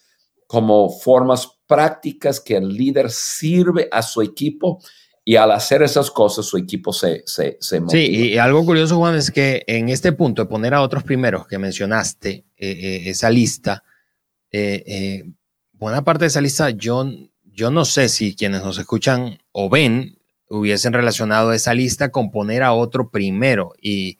[0.46, 4.80] como formas prácticas que el líder sirve a su equipo
[5.24, 8.02] y al hacer esas cosas su equipo se, se, se motiva.
[8.02, 11.46] Sí, y algo curioso, Juan, es que en este punto de poner a otros primeros
[11.46, 13.84] que mencionaste, esa lista,
[15.72, 17.06] buena parte de esa lista, yo,
[17.44, 20.19] yo no sé si quienes nos escuchan o ven
[20.50, 23.72] hubiesen relacionado esa lista con poner a otro primero.
[23.80, 24.18] Y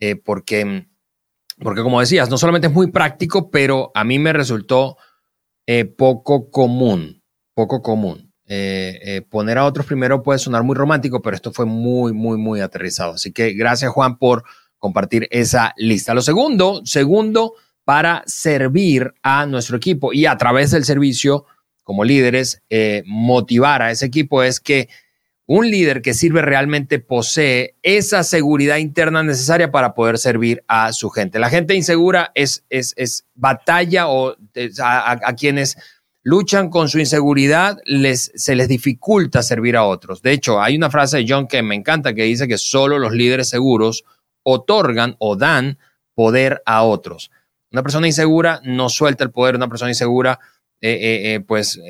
[0.00, 0.88] eh, porque,
[1.58, 4.96] porque, como decías, no solamente es muy práctico, pero a mí me resultó
[5.66, 7.22] eh, poco común,
[7.54, 8.32] poco común.
[8.54, 12.60] Eh, poner a otros primero puede sonar muy romántico, pero esto fue muy, muy, muy
[12.60, 13.12] aterrizado.
[13.12, 14.42] Así que gracias, Juan, por
[14.78, 16.12] compartir esa lista.
[16.12, 21.46] Lo segundo, segundo, para servir a nuestro equipo y a través del servicio
[21.84, 22.62] como líderes,
[23.06, 24.88] motivar a ese equipo es que
[25.46, 31.10] un líder que sirve realmente posee esa seguridad interna necesaria para poder servir a su
[31.10, 31.38] gente.
[31.38, 34.36] La gente insegura es, es, batalla o
[34.82, 35.76] a, quienes
[36.22, 40.22] luchan con su inseguridad les, se les dificulta servir a otros.
[40.22, 43.12] De hecho, hay una frase de John que me encanta que dice que solo los
[43.12, 44.04] líderes seguros
[44.44, 45.78] otorgan o dan
[46.14, 47.30] poder a otros.
[47.72, 50.38] Una persona insegura no suelta el poder, una persona insegura
[50.84, 51.80] eh, eh, eh, pues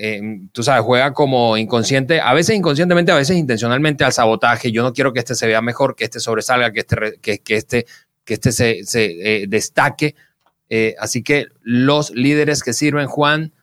[0.53, 4.71] tú sabes, juega como inconsciente, a veces inconscientemente, a veces intencionalmente al sabotaje.
[4.71, 7.87] Yo no quiero que este se vea mejor, que este sobresalga, que este, que, este,
[8.23, 10.15] que este se, destaque.
[10.99, 13.55] así que los líderes que sirven, Juan,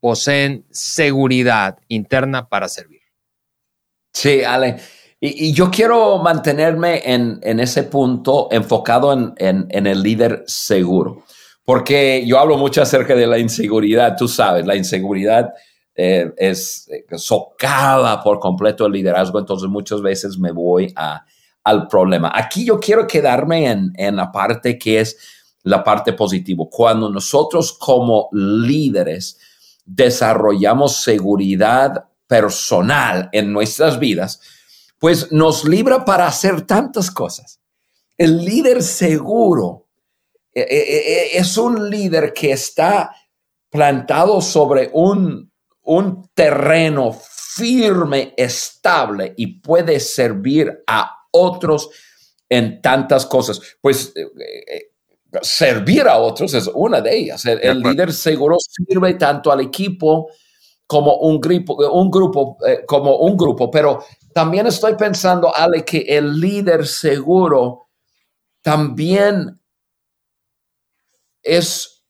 [0.00, 3.00] poseen seguridad interna para servir.
[4.12, 4.76] Sí, Ale.
[5.18, 11.24] Y, yo quiero mantenerme en, ese punto enfocado en, en, en el líder seguro
[11.68, 15.52] porque yo hablo mucho acerca de la inseguridad, tú sabes, la inseguridad
[15.94, 21.26] eh, es eh, socava por completo el liderazgo, entonces muchas veces me voy a,
[21.64, 22.32] al problema.
[22.34, 25.18] Aquí yo quiero quedarme en, en la parte que es
[25.62, 26.64] la parte positiva.
[26.70, 29.38] Cuando nosotros como líderes
[29.84, 34.40] desarrollamos seguridad personal en nuestras vidas,
[34.98, 37.60] pues nos libra para hacer tantas cosas.
[38.16, 39.87] El líder seguro
[40.68, 43.14] es un líder que está
[43.70, 45.50] plantado sobre un,
[45.82, 51.90] un terreno firme, estable y puede servir a otros
[52.48, 53.60] en tantas cosas.
[53.80, 54.12] Pues
[55.42, 57.44] servir a otros es una de ellas.
[57.44, 60.28] El, líder seguro sirve tanto al equipo
[60.86, 66.40] como un grupo, un grupo como un grupo, pero también estoy pensando, Ale, que el
[66.40, 67.88] líder seguro
[68.62, 69.57] también
[71.42, 72.04] es,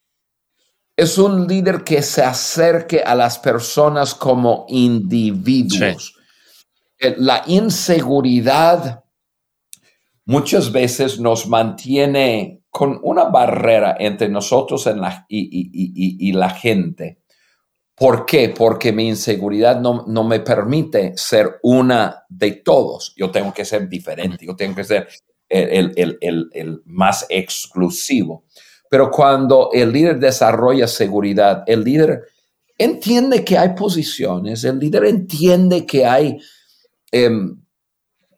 [0.97, 6.15] es un líder que se acerque a las personas como individuos.
[6.99, 9.05] Eh, la inseguridad
[10.25, 14.89] muchas veces nos mantiene con una barrera entre nosotros
[15.29, 17.19] y, la gente.
[17.95, 18.51] ¿Por qué?
[18.51, 23.15] Porque mi inseguridad no, no, me permite ser una de todos.
[23.17, 25.09] Yo tengo que ser diferente, yo tengo que ser
[25.49, 28.45] el, el, el, el, más exclusivo.
[28.91, 32.23] Pero cuando el líder desarrolla seguridad, el líder
[32.77, 36.39] entiende que hay posiciones, el líder entiende que hay,
[37.11, 37.61] em,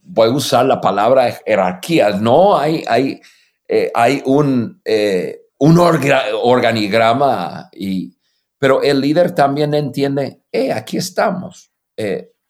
[0.03, 3.21] voy a usar la palabra jerarquía, no hay, hay,
[3.69, 8.17] eh, hay un, eh, un organigrama y
[8.59, 11.73] pero el líder también entiende, eh, aquí estamos,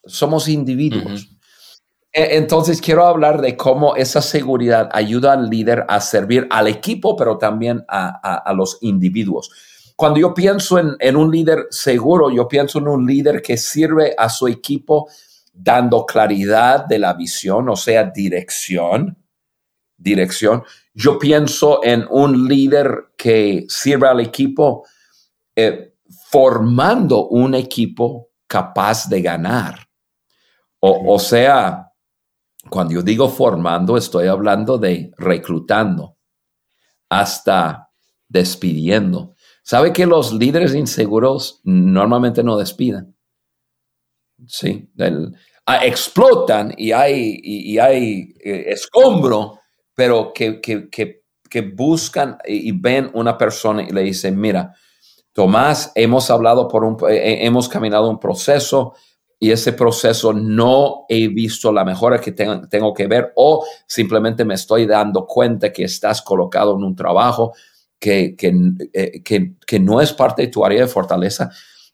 [0.05, 1.29] somos individuos.
[2.12, 7.38] Entonces quiero hablar de cómo esa seguridad ayuda al líder a servir al equipo, pero
[7.38, 9.51] también a, los individuos.
[9.96, 14.14] Cuando yo pienso en, en, un líder seguro, yo pienso en un líder que sirve
[14.16, 15.09] a su equipo
[15.53, 19.16] dando claridad de la visión, o sea, dirección,
[19.96, 20.64] dirección.
[20.94, 24.85] Yo pienso en un líder que sirve al equipo
[25.55, 25.94] eh,
[26.31, 29.87] formando un equipo capaz de ganar.
[30.83, 31.89] O, sea,
[32.68, 36.16] cuando yo digo formando, estoy hablando de reclutando
[37.09, 37.90] hasta
[38.29, 39.35] despidiendo.
[39.62, 43.16] ¿Sabe que los líderes inseguros normalmente no despiden?
[44.46, 44.90] Sí,
[45.66, 49.61] ah, explotan y hay, y, hay eh, escombro,
[49.94, 54.75] pero que, que, que buscan y ven una persona y le dicen, mira,
[55.33, 58.94] Tomás, hemos hablado por un, eh, eh, hemos caminado un proceso
[59.40, 64.55] y ese proceso no he visto la mejora que tengo, que ver o simplemente me
[64.55, 67.55] estoy dando cuenta que estás colocado en un trabajo
[67.98, 68.55] que, que,
[68.92, 71.50] eh, que, no es parte de tu área de fortaleza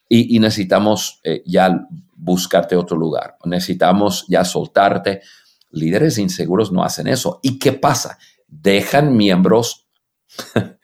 [0.09, 3.37] y, necesitamos ya buscarte otro lugar.
[3.45, 5.21] Necesitamos ya soltarte.
[5.71, 7.41] Líderes inseguros no hacen eso.
[7.43, 8.19] ¿Y qué pasa?
[8.47, 9.87] Dejan miembros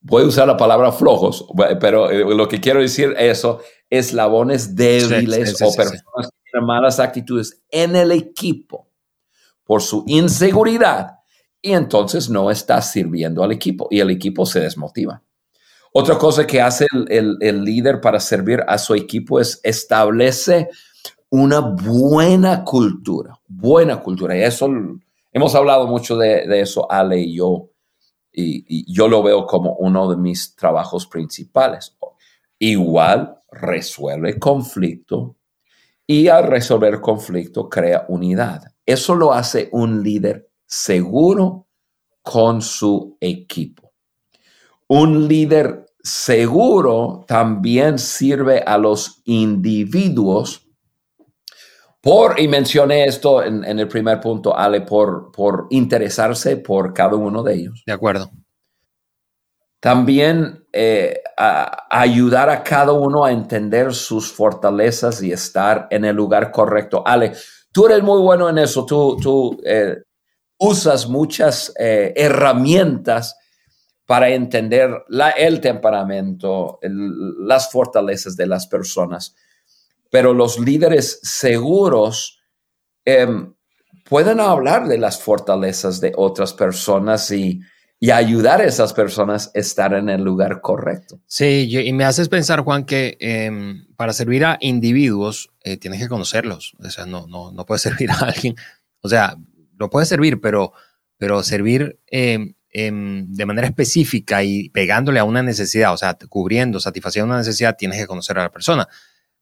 [0.00, 1.46] voy a usar la palabra flojos,
[1.80, 3.60] pero eh, lo que quiero decir eso,
[3.90, 8.88] eslabones débiles o personas que tienen malas actitudes en el equipo
[9.64, 11.18] por su inseguridad
[11.60, 15.22] y entonces no está sirviendo al equipo y el equipo se desmotiva.
[15.92, 20.68] Otra cosa que hace el, el, líder para servir a su equipo es establece
[21.30, 24.36] una buena cultura, buena cultura.
[24.36, 24.68] Y eso,
[25.32, 27.70] hemos hablado mucho de, de eso, Ale y yo,
[28.32, 31.96] y, yo lo veo como uno de mis trabajos principales.
[32.58, 35.36] Igual resuelve conflicto
[36.06, 38.62] y al resolver conflicto crea unidad.
[38.84, 41.68] Eso lo hace un líder seguro
[42.22, 43.92] con su equipo.
[44.88, 50.66] Un líder seguro también sirve a los individuos
[52.00, 57.42] por, y mencioné esto en, el primer punto, Ale, por, por interesarse por cada uno
[57.42, 57.82] de ellos.
[57.84, 58.30] De acuerdo.
[59.80, 61.22] También eh,
[61.90, 67.02] ayudar a cada uno a entender sus fortalezas y estar en el lugar correcto.
[67.04, 67.32] Ale,
[67.72, 68.84] tú eres muy bueno en eso.
[68.84, 69.96] Tú, eh,
[70.58, 73.36] usas muchas eh, herramientas
[74.04, 75.04] para entender
[75.36, 79.34] el temperamento, las fortalezas de las personas
[80.10, 82.42] pero los líderes seguros
[83.04, 83.54] em,
[84.08, 87.60] pueden hablar de las fortalezas de otras personas y,
[88.08, 91.20] ayudar a esas personas a estar en el lugar correcto.
[91.26, 96.08] Sí, y me haces pensar, Juan, que em, para servir a individuos eh, tienes que
[96.08, 96.74] conocerlos.
[96.78, 98.56] O sea, no, no, no puedes servir a alguien.
[99.02, 99.36] O sea,
[99.76, 100.72] lo puedes servir, pero,
[101.18, 107.26] pero servir em, de manera específica y pegándole a una necesidad, o sea, cubriendo, satisfaciendo
[107.26, 108.88] una necesidad, tienes que conocer a la persona.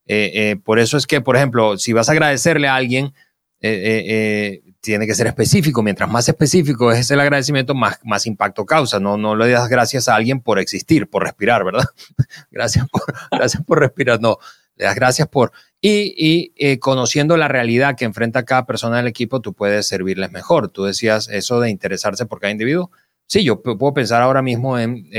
[0.05, 3.13] Eh, eh, por eso es que, por ejemplo, si vas a agradecerle a alguien,
[3.61, 5.83] eh, tiene que ser específico.
[5.83, 8.99] Mientras más específico es el agradecimiento, más, más impacto causa.
[8.99, 11.85] No, no le das gracias a alguien por existir, por respirar, ¿verdad?
[12.51, 14.21] gracias, por, gracias por respirar.
[14.21, 14.37] No,
[14.75, 15.51] le das gracias por...
[15.81, 20.69] Y, y conociendo la realidad que enfrenta cada persona del equipo, tú puedes servirles mejor.
[20.69, 22.91] Tú decías eso de interesarse por cada individuo.
[23.27, 25.09] Sí, yo puedo pensar ahora mismo en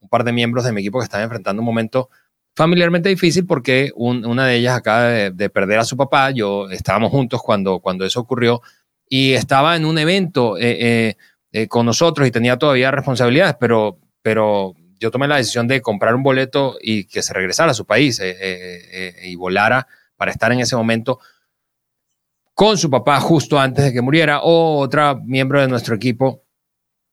[0.00, 2.08] un par de miembros de mi equipo que están enfrentando un momento
[2.58, 6.32] familiarmente difícil porque una de ellas acaba de, perder a su papá.
[6.32, 8.62] Yo estábamos juntos cuando, cuando eso ocurrió
[9.08, 11.16] y estaba en un evento eh, eh,
[11.52, 16.14] eh, con nosotros y tenía todavía responsabilidades, pero, pero yo tomé la decisión de comprar
[16.14, 18.20] un boleto y que se regresara a su país
[19.22, 19.86] y volara
[20.16, 21.20] para estar en ese momento
[22.54, 26.42] con su papá justo antes de que muriera o otra miembro de nuestro equipo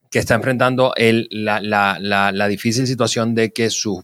[0.10, 4.04] que está enfrentando el, la, la, la, difícil situación de que sus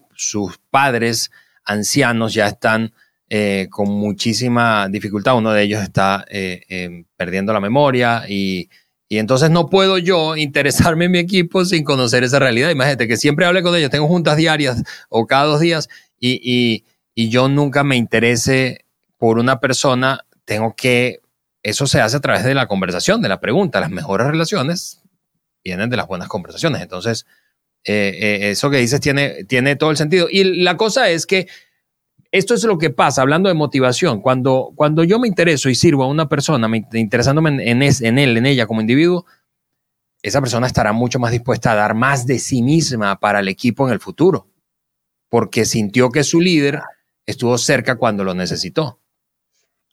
[0.69, 1.31] padres
[1.63, 2.93] ancianos ya están
[3.33, 5.37] eh, con muchísima dificultad.
[5.37, 8.69] Uno de ellos está eh, em, perdiendo la memoria y,
[9.07, 12.69] y, entonces no puedo yo interesarme en mi equipo sin conocer esa realidad.
[12.69, 15.87] Imagínate que siempre hable con ellos, tengo juntas diarias o cada dos días
[16.19, 18.85] y, y y yo nunca me interese
[19.17, 21.19] por una persona, tengo que,
[21.63, 23.79] eso se hace a través de la conversación, de la pregunta.
[23.79, 25.01] Las mejores relaciones
[25.63, 26.81] vienen de las buenas conversaciones.
[26.81, 27.25] Entonces,
[27.83, 30.27] eh, eh, eso que dices tiene, tiene todo el sentido.
[30.31, 31.47] Y la cosa es que
[32.31, 34.21] esto es lo que pasa, hablando de motivación.
[34.21, 38.67] Cuando, cuando yo me intereso y sirvo a una persona, interesándome en, él, en ella
[38.67, 39.25] como individuo,
[40.21, 43.87] esa persona estará mucho más dispuesta a dar más de sí misma para el equipo
[43.87, 44.47] en el futuro,
[45.29, 46.81] porque sintió que su líder
[47.25, 48.99] estuvo cerca cuando lo necesitó.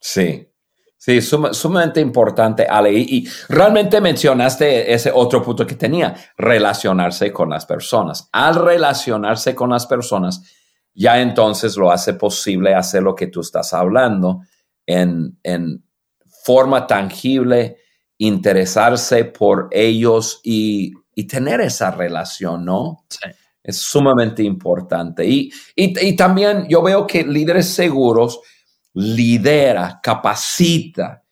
[0.01, 0.49] Sí,
[0.97, 2.93] sí, sumamente importante, Ale.
[2.93, 8.29] Y, realmente mencionaste ese otro punto que tenía, relacionarse con las personas.
[8.31, 10.43] Al relacionarse con las personas,
[10.95, 14.41] ya entonces lo hace posible hacer lo que tú estás hablando
[14.87, 15.85] en, en
[16.43, 17.77] forma tangible
[18.19, 20.93] interesarse por ellos y,
[21.29, 23.05] tener esa relación, ¿no?
[23.61, 25.27] Es sumamente importante.
[25.27, 28.39] Y, y, también yo veo que líderes seguros
[28.95, 31.25] lidera, capacita,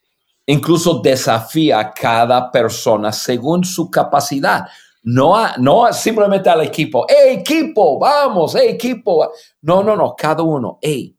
[0.44, 4.66] incluso desafía a cada persona según su capacidad.
[5.06, 7.98] No, no simplemente al equipo, ¡hey equipo!
[7.98, 8.54] ¡Vamos!
[8.54, 9.32] ¡hey equipo!
[9.62, 11.16] No, no, no, cada uno, ¡hey!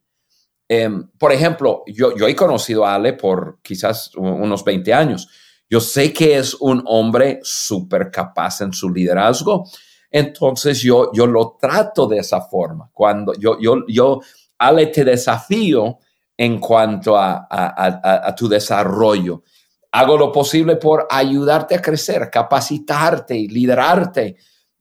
[0.68, 5.28] Em, por ejemplo, yo, yo he conocido a Ale por quizás unos 20 años
[5.70, 9.64] yo sé que es un hombre súper capaz en su liderazgo,
[10.10, 12.88] entonces yo, yo lo trato de esa forma.
[12.92, 14.20] Cuando yo, yo, yo,
[14.56, 15.98] Ale, te desafío
[16.36, 19.42] en cuanto a, a, tu desarrollo.
[19.92, 24.36] Hago lo posible por ayudarte a crecer, capacitarte y liderarte.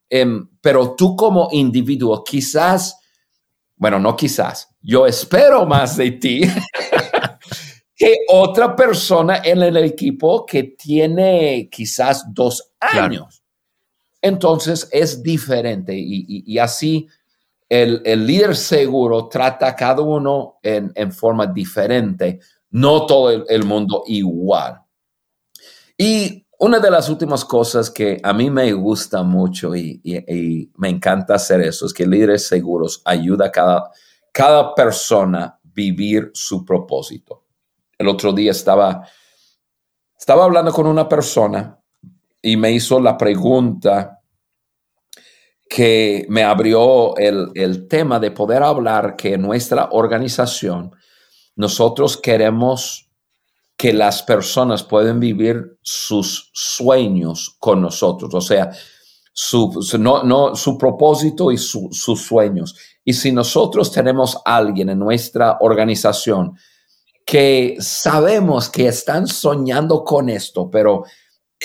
[0.09, 2.99] Em, pero tú como individuo, quizás,
[3.75, 6.41] bueno, no quizás, yo espero más de ti
[7.95, 13.43] que otra persona en el equipo que tiene quizás dos años.
[14.21, 17.07] Entonces es diferente y, así
[17.69, 22.39] el, líder seguro trata a cada uno en, forma diferente,
[22.71, 24.81] no todo el, mundo igual.
[25.97, 30.01] Y una de las últimas cosas que a mí me gusta mucho y,
[30.77, 33.91] me encanta hacer eso es que líderes seguros ayuda a cada,
[34.31, 37.45] cada persona vivir su propósito.
[37.97, 39.07] El otro día estaba,
[40.17, 41.79] estaba hablando con una persona
[42.41, 44.21] y me hizo la pregunta
[45.69, 50.91] que me abrió el, el tema de poder hablar que nuestra organización
[51.55, 53.06] nosotros queremos
[53.77, 58.71] que las personas pueden vivir sus sueños con nosotros, o sea,
[59.31, 62.75] su, no, no, su propósito y sus sueños.
[63.05, 66.57] Y si nosotros tenemos alguien en nuestra organización
[67.23, 71.03] que sabemos que están soñando con esto, pero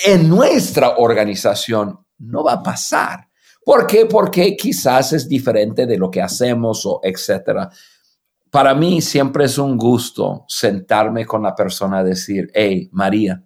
[0.04, 3.28] en nuestra organización no va a pasar.
[3.64, 4.04] ¿Por qué?
[4.04, 7.70] Porque quizás es diferente de lo que hacemos o etcétera.
[8.52, 13.42] Para mí siempre es un gusto sentarme con la persona y decir, hey, María,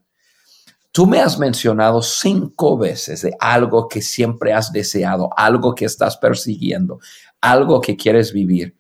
[0.93, 6.19] tú me has mencionado cinco veces de algo que siempre has deseado, algo que estás
[6.19, 6.99] persiguiendo,
[7.41, 8.77] algo que quieres vivir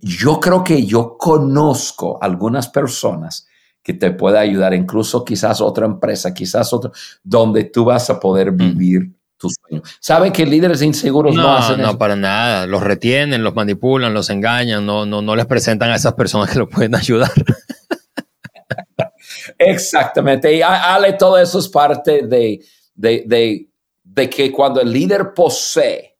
[0.00, 3.46] yo creo que yo conozco algunas personas
[3.82, 6.90] que te puede ayudar, incluso quizás otra empresa, quizás otro,
[7.22, 8.56] donde tú vas a poder mm.
[8.56, 9.82] vivir tu sueño.
[10.00, 12.66] ¿Saben que líderes inseguros no, hacen no, para nada.
[12.66, 16.58] Los retienen, los manipulan, los engañan, no, no, no les presentan a esas personas que
[16.58, 17.32] lo pueden ayudar.
[19.58, 20.54] Exactamente.
[20.54, 22.64] Y Ale, todo eso es parte de,
[22.94, 23.68] de,
[24.02, 26.16] de que cuando el líder posee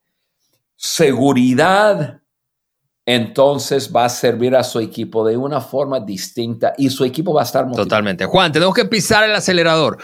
[0.77, 2.21] seguridad
[3.09, 7.43] entonces va a servir a su equipo de una forma distinta y su equipo va
[7.43, 7.85] a estar motivado.
[7.85, 8.27] Totalmente.
[8.27, 9.99] Juan, tenemos que pisar el acelerador.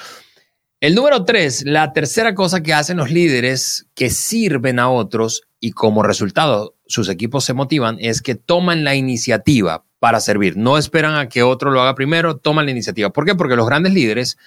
[0.83, 5.71] El número tres, la tercera cosa que hacen los líderes que sirven a otros y
[5.71, 10.57] como resultado sus equipos se motivan es que toman la iniciativa para servir.
[10.57, 13.11] No esperan a que otro lo haga primero, toman la iniciativa.
[13.11, 13.37] ¿Por qué?
[13.37, 14.39] Porque los grandes líderes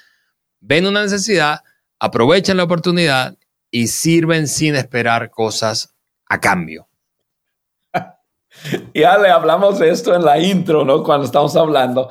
[0.59, 1.61] ven una necesidad,
[1.99, 3.37] aprovechan la oportunidad
[3.71, 5.95] y sirven sin esperar cosas
[6.27, 6.89] a cambio.
[8.93, 11.01] Ya le hablamos de esto en la intro, ¿no?
[11.01, 12.09] Cuando estamos hablando.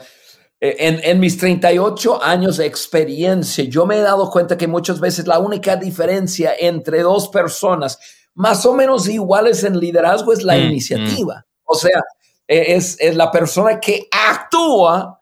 [0.61, 5.01] Eh, en, en, mis 38 años de experiencia, yo me he dado cuenta que muchas
[5.01, 7.99] veces la única diferencia entre dos personas
[8.35, 11.37] más o menos iguales en liderazgo es la mm, iniciativa.
[11.37, 11.63] Mm.
[11.65, 12.01] O sea,
[12.47, 15.21] e, es, es, la persona que actúa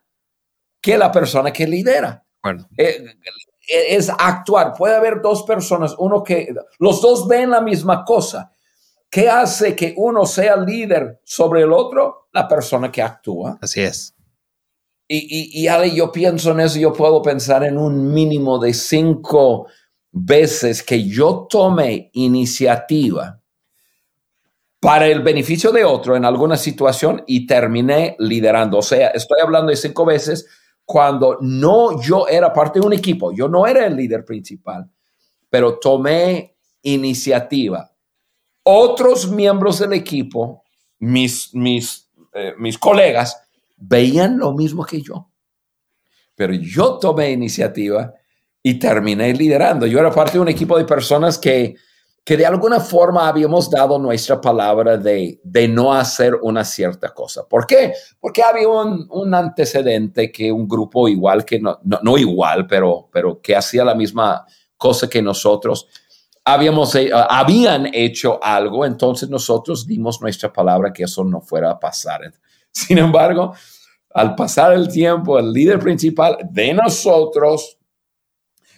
[0.81, 2.25] que la persona que lidera.
[2.41, 2.67] Bueno.
[2.77, 3.03] Eh,
[3.67, 4.73] e, es actuar.
[4.73, 8.53] Puede haber dos personas, uno que los dos ven la misma cosa,
[9.13, 12.29] ¿Qué hace que uno sea líder sobre el otro?
[12.31, 13.59] La persona que actúa.
[13.61, 14.15] Así es.
[15.07, 19.67] Y, y, y yo pienso en eso, yo puedo pensar en un mínimo de cinco
[20.11, 23.39] veces que yo tome iniciativa
[24.79, 28.79] para el beneficio de otro en alguna situación y terminé liderando.
[28.79, 30.45] O sea, estoy hablando de cinco veces
[30.85, 34.89] cuando no yo era parte de un equipo, yo no era el líder principal,
[35.49, 37.89] pero tomé iniciativa.
[38.63, 40.63] Otros miembros del equipo,
[40.99, 43.41] mis, mis, eh, mis colegas,
[43.75, 45.29] veían lo mismo que yo,
[46.35, 48.13] pero yo tomé iniciativa
[48.61, 49.85] y terminé liderando.
[49.85, 51.75] Yo era parte de un equipo de personas que,
[52.23, 57.45] que de alguna forma habíamos dado nuestra palabra de, de no hacer una cierta cosa.
[57.47, 57.93] ¿Por qué?
[58.19, 63.41] Porque había un, un antecedente que un grupo igual que, no, no, igual, pero, pero
[63.41, 64.45] que hacía la misma
[64.77, 65.87] cosa que nosotros,
[66.45, 71.79] habíamos, eh, habían hecho algo, entonces nosotros dimos nuestra palabra que eso no fuera a
[71.79, 72.21] pasar.
[72.73, 73.53] Sin embargo,
[74.13, 77.77] al pasar el tiempo, el líder principal de nosotros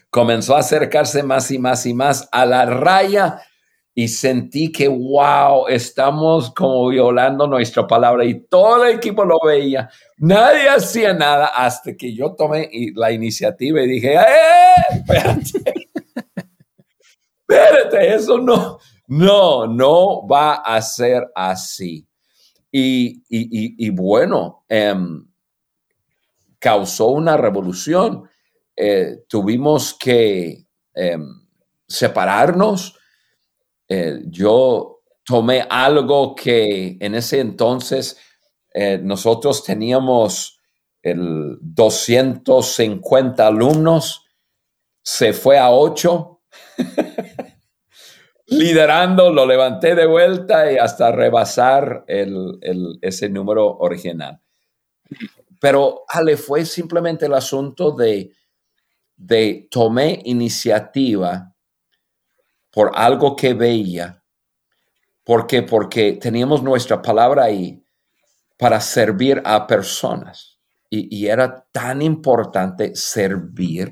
[0.10, 3.42] comenzó a acercarse más y más y más a la raya
[3.98, 9.90] y sentí que, wow, estamos como violando nuestra palabra y todo el equipo lo veía.
[10.18, 14.74] Nadie hacía nada hasta que yo tomé la iniciativa y dije, ¡eh!
[14.92, 15.42] Espérate,
[17.48, 22.06] espérate, eso no, no, no va a ser así.
[22.78, 25.26] Y, bueno, em,
[26.60, 28.30] causó una revolución
[28.76, 31.48] eh, tuvimos que em,
[31.88, 32.98] separarnos.
[33.88, 38.18] Eh, yo tomé algo que en ese entonces
[38.74, 40.60] eh, nosotros teníamos
[41.02, 44.26] el 250 alumnos,
[45.02, 46.42] se fue a 8.
[48.48, 52.06] Liderando, lo levanté de vuelta y hasta rebasar
[53.02, 54.40] ese número original.
[55.60, 58.32] Pero Ale, fue simplemente el asunto de
[59.18, 61.54] de tomé iniciativa
[62.72, 64.22] por algo que veía.
[65.24, 65.64] ¿Por qué?
[65.64, 67.84] Porque teníamos nuestra palabra ahí
[68.58, 70.60] para servir a personas.
[70.90, 73.92] Y, era tan importante servir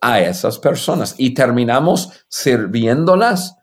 [0.00, 1.14] a esas personas.
[1.18, 3.56] Y terminamos sirviéndolas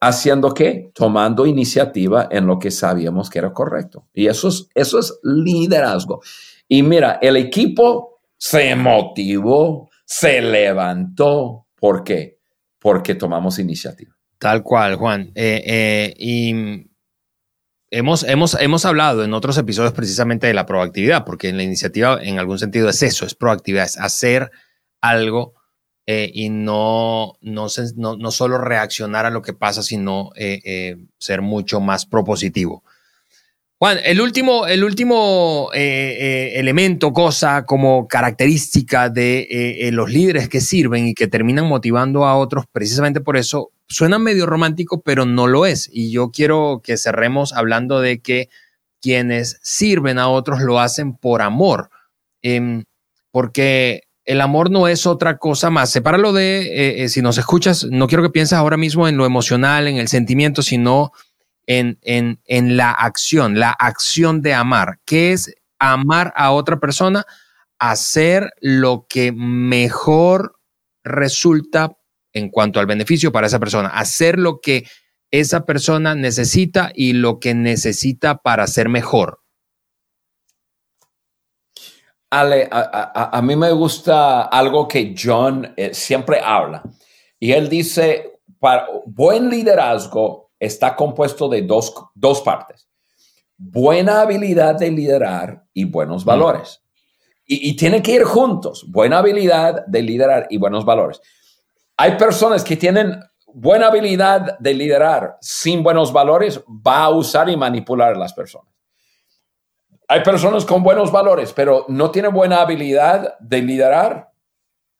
[0.00, 0.90] haciendo qué?
[0.94, 4.08] Tomando iniciativa en lo que sabíamos que era correcto.
[4.12, 6.20] Y eso es, eso es liderazgo.
[6.68, 11.66] Y mira, el equipo se motivó, se levantó.
[11.74, 12.38] ¿Por qué?
[12.78, 14.14] Porque tomamos iniciativa.
[14.38, 15.32] Tal cual, Juan.
[15.34, 16.90] Eh, eh, y
[17.90, 22.18] hemos, hemos, hemos hablado en otros episodios precisamente de la proactividad, porque en la iniciativa
[22.22, 24.50] en algún sentido es eso, es proactividad, es hacer
[25.00, 25.54] algo
[26.06, 30.30] eh, y no, no, no, no, solo reaccionar a lo que pasa, sino
[31.18, 32.82] ser mucho más propositivo.
[33.78, 40.48] Juan, el último, el último eh, eh, elemento, cosa como característica de eh, los líderes
[40.48, 45.26] que sirven y que terminan motivando a otros, precisamente por eso, suena medio romántico, pero
[45.26, 45.90] no lo es.
[45.92, 48.48] Y yo quiero que cerremos hablando de que
[49.02, 51.90] quienes sirven a otros lo hacen por amor,
[52.40, 52.84] em,
[53.30, 55.90] porque el amor no es otra cosa más.
[55.90, 59.96] Sepáralo de, si nos escuchas, no quiero que pienses ahora mismo en lo emocional, en
[59.96, 61.12] el sentimiento, sino
[61.66, 64.98] en, en, la acción, la acción de amar.
[65.04, 67.24] ¿Qué es amar a otra persona?
[67.78, 70.58] Hacer lo que mejor
[71.04, 71.96] resulta
[72.32, 74.86] en cuanto al beneficio para esa persona, hacer lo que
[75.30, 79.40] esa persona necesita y lo que necesita para ser mejor.
[82.28, 86.82] Ale, a, mí me gusta algo que John eh, siempre habla
[87.38, 92.88] y él dice, para buen liderazgo está compuesto de dos, dos partes.
[93.56, 96.28] Buena habilidad de liderar y buenos mm.
[96.28, 96.82] valores.
[97.46, 98.84] Y, y tienen que ir juntos.
[98.88, 101.20] Buena habilidad de liderar y buenos valores.
[101.96, 103.20] Hay personas que tienen
[103.58, 108.75] buena habilidad de liderar sin buenos valores, va a usar y manipular a las personas.
[110.08, 114.30] Hay personas con buenos valores, pero no tienen buena habilidad de liderar,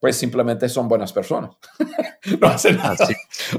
[0.01, 1.53] pues simplemente son buenas personas.
[2.41, 2.97] no hacen nada.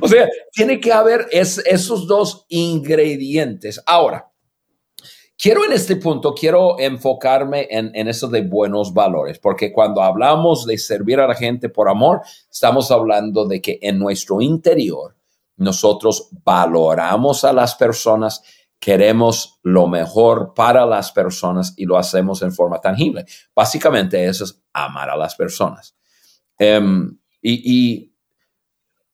[0.01, 3.81] O sea, tiene que haber esos dos ingredientes.
[3.85, 4.29] Ahora,
[5.37, 10.65] quiero en este punto, quiero enfocarme en, en, eso de buenos valores, porque cuando hablamos
[10.65, 12.21] de servir a la gente por amor,
[12.51, 15.15] estamos hablando de que en nuestro interior
[15.57, 18.43] nosotros valoramos a las personas,
[18.79, 23.25] queremos lo mejor para las personas y lo hacemos en forma tangible.
[23.55, 25.95] Básicamente eso es amar a las personas.
[26.57, 28.13] Em, y,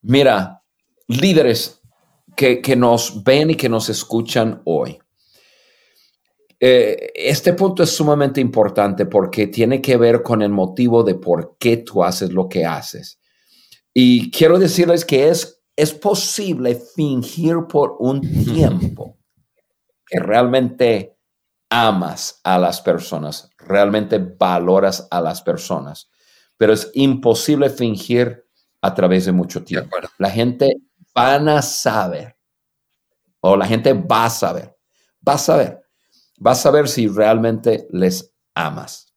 [0.02, 0.62] mira,
[1.08, 1.80] líderes
[2.36, 4.98] que, nos ven y que nos escuchan hoy.
[6.58, 11.56] Eh, este punto es sumamente importante porque tiene que ver con el motivo de por
[11.58, 13.20] qué tú haces lo que haces.
[13.92, 19.13] Y quiero decirles que es, es posible fingir por un tiempo
[20.06, 21.16] que realmente
[21.70, 26.10] amas a las personas, realmente valoras a las personas,
[26.56, 28.44] pero es imposible fingir
[28.80, 29.96] a través de mucho tiempo.
[30.18, 30.76] la gente
[31.14, 32.36] van a saber,
[33.40, 34.76] o la gente va a saber,
[35.26, 35.80] va a saber,
[36.44, 39.12] va a saber si realmente les amas.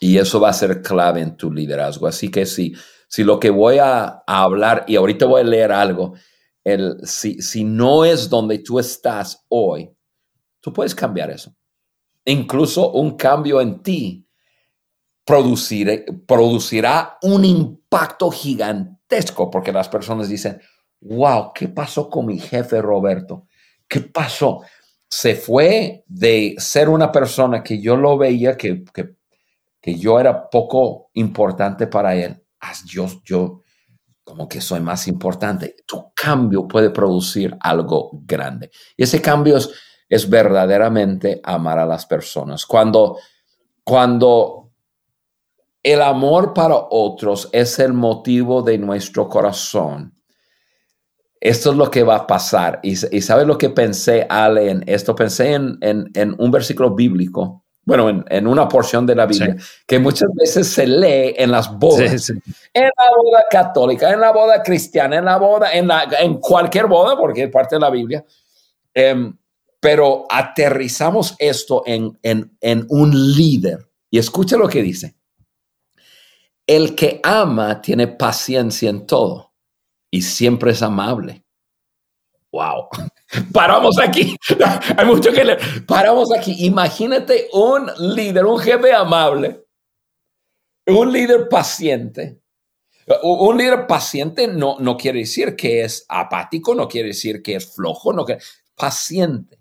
[0.00, 2.06] Y eso va a ser clave en tu liderazgo.
[2.06, 2.74] Así que si,
[3.08, 6.14] si lo que voy a, hablar, y ahorita voy a leer algo,
[6.64, 9.95] el, si, si no es donde tú estás hoy,
[10.66, 11.54] tú puedes cambiar eso.
[12.24, 14.28] Incluso un cambio en ti
[15.24, 20.60] producirá un impacto gigantesco porque las personas dicen,
[21.02, 23.46] wow, ¿qué pasó con mi jefe Roberto?
[23.86, 24.62] ¿Qué pasó?
[25.08, 28.82] Se fue de ser una persona que yo lo veía que,
[29.80, 32.42] que yo era poco importante para él,
[32.86, 33.62] yo, yo
[34.24, 35.76] como que soy más importante.
[35.86, 38.72] Tu cambio puede producir algo grande.
[38.96, 39.70] Y ese cambio es,
[40.08, 42.66] es verdaderamente amar a las personas.
[42.66, 43.18] Cuando,
[43.84, 44.70] cuando
[45.82, 50.14] el amor para otros es el motivo de nuestro corazón,
[51.40, 52.80] esto es lo que va a pasar.
[52.82, 55.14] Y, y ¿sabes lo que pensé, Ale, en esto?
[55.14, 60.00] Pensé en, en, en un versículo bíblico bueno, en, una porción de la Biblia, que
[60.00, 65.18] muchas veces se lee en las bodas, en la boda católica, en la boda cristiana,
[65.18, 68.24] en la boda, en, la, en cualquier boda, porque es parte de la Biblia.
[68.92, 69.32] Em,
[69.80, 73.90] pero aterrizamos esto en, en, en un líder.
[74.10, 75.16] Y escucha lo que dice.
[76.66, 79.52] El que ama tiene paciencia en todo
[80.10, 81.44] y siempre es amable.
[82.50, 82.88] Wow.
[83.52, 84.36] Paramos aquí.
[84.96, 85.60] Hay mucho que leer.
[85.86, 86.64] Paramos aquí.
[86.64, 89.66] Imagínate un líder, un jefe amable,
[90.86, 92.40] un líder paciente.
[93.22, 97.72] Un líder paciente no, no quiere decir que es apático, no quiere decir que es
[97.72, 98.38] flojo, no que
[98.74, 99.55] paciente.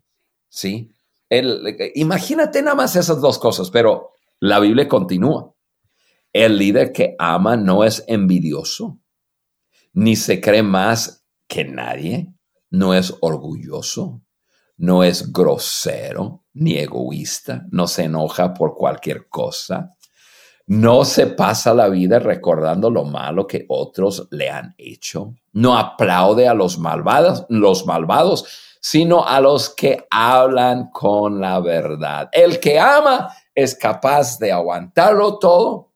[0.55, 0.89] ¿Sí?
[1.29, 5.53] El, imagínate nada más esas dos cosas, pero la Biblia continúa.
[6.31, 8.99] El líder que ama no es envidioso,
[9.91, 12.33] ni se cree más que nadie
[12.69, 14.21] no es orgulloso,
[14.77, 19.89] no es grosero ni egoísta, no se enoja por cualquier cosa,
[20.67, 26.47] no se pasa la vida recordando lo malo que otros le han hecho, no aplaude
[26.47, 32.29] a los malvados, los malvados, sino a los que hablan con la verdad.
[32.31, 35.93] El que ama es capaz de aguantarlo todo,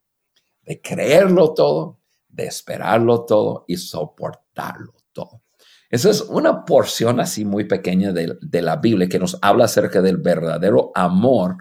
[0.63, 5.43] de creerlo todo, de esperarlo todo y soportarlo todo.
[5.87, 10.17] Esa es una porción así muy pequeña de, la Biblia que nos habla acerca del
[10.17, 11.57] verdadero amor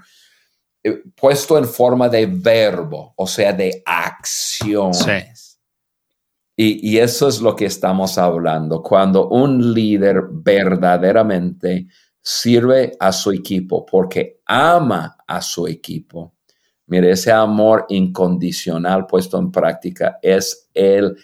[0.83, 4.93] eh, puesto en forma de verbo, o sea, de acción.
[6.61, 8.83] Y, eso es lo que estamos hablando.
[8.83, 11.87] Cuando un líder verdaderamente
[12.21, 16.35] sirve a su equipo porque ama a su equipo,
[16.89, 21.17] mire, ese amor incondicional puesto en práctica es el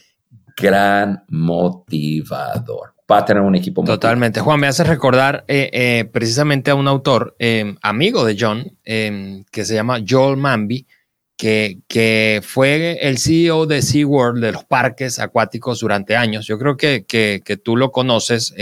[0.56, 3.84] gran motivador va a tener un equipo.
[3.84, 4.40] Totalmente.
[4.40, 9.64] Juan, me hace recordar eh, eh, precisamente a un autor eh, amigo de John, que
[9.64, 10.86] se llama Joel Manby,
[11.36, 16.46] que, que fue el CEO de SeaWorld, de los parques acuáticos durante años.
[16.46, 18.54] Yo creo que, que, que tú lo conoces.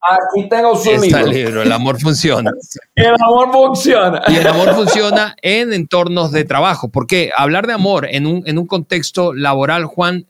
[0.00, 0.90] Aquí tengo su
[1.26, 1.62] libro.
[1.62, 2.50] El amor funciona.
[2.94, 4.22] el amor funciona.
[4.28, 6.88] Y el amor funciona en entornos de trabajo.
[6.88, 10.26] Porque hablar de amor en un, en un contexto laboral, Juan,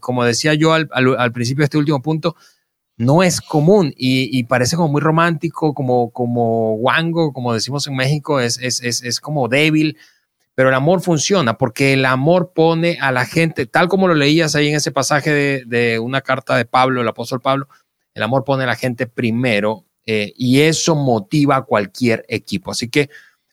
[0.00, 2.36] como decía yo al, al, principio de este último punto,
[2.96, 8.40] no es común y, parece como muy romántico, como, como guango, como decimos en México,
[8.40, 9.98] es, es, como débil,
[10.54, 14.54] pero el amor funciona porque el amor pone a la gente, tal como lo leías
[14.54, 17.68] ahí en ese pasaje de, una carta de Pablo, el apóstol Pablo,
[18.14, 22.70] el amor pone a la gente primero eh, y eso motiva a cualquier equipo.
[22.70, 23.08] Así que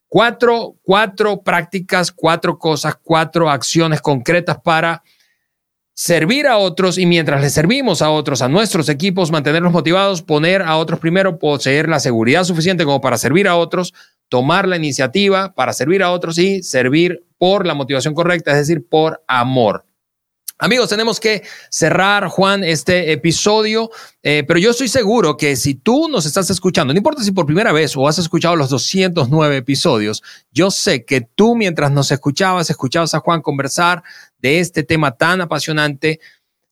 [0.09, 5.01] cuatro, cuatro prácticas, cuatro cosas, cuatro acciones concretas para
[5.99, 10.61] servir a otros y mientras le servimos a otros, a nuestros equipos, mantenerlos motivados, poner
[10.61, 13.93] a otros primero, poseer la seguridad suficiente como para servir a otros,
[14.29, 18.87] tomar la iniciativa para servir a otros y servir por la motivación correcta, es decir,
[18.87, 19.83] por amor.
[20.61, 23.91] Amigos, tenemos que cerrar, Juan, este episodio,
[24.21, 27.45] eh, pero yo estoy seguro que si tú nos estás escuchando, no importa si por
[27.45, 32.69] primera vez o has escuchado los 209 episodios, yo sé que tú mientras nos escuchabas,
[32.69, 34.03] escuchabas a Juan conversar
[34.39, 36.19] de este tema tan apasionante,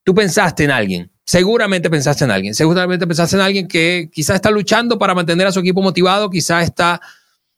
[0.04, 4.52] tú pensaste en alguien, seguramente pensaste en alguien, seguramente pensaste en alguien que quizá está
[4.52, 7.00] luchando para mantener a su equipo motivado, quizá está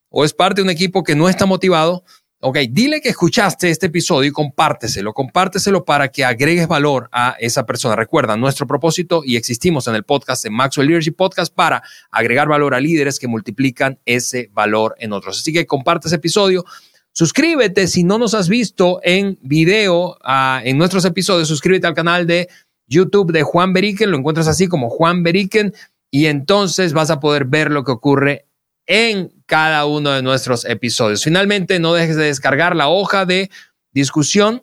[0.10, 2.04] o es parte de un equipo que no está motivado
[2.42, 7.66] Ok, dile que escuchaste este episodio y compárteselo, compárteselo para que agregues valor a esa
[7.66, 7.98] persona.
[7.98, 12.76] Recuerda, nuestro propósito y existimos en el podcast de Maxwell Leadership Podcast para agregar valor
[12.76, 15.40] a líderes que multiplican ese valor en otros.
[15.40, 16.64] Así que comparte ese episodio.
[17.12, 21.50] Suscríbete si no nos has visto en video uh, en nuestros episodios.
[21.50, 22.48] Suscríbete al canal de
[22.88, 24.12] YouTube de Juan Beriken.
[24.12, 25.74] Lo encuentras así como Juan Beriken
[26.10, 28.46] y entonces vas a poder ver lo que ocurre
[28.86, 31.24] en cada uno de nuestros episodios.
[31.24, 33.50] Finalmente, no dejes de descargar la hoja de
[33.92, 34.62] discusión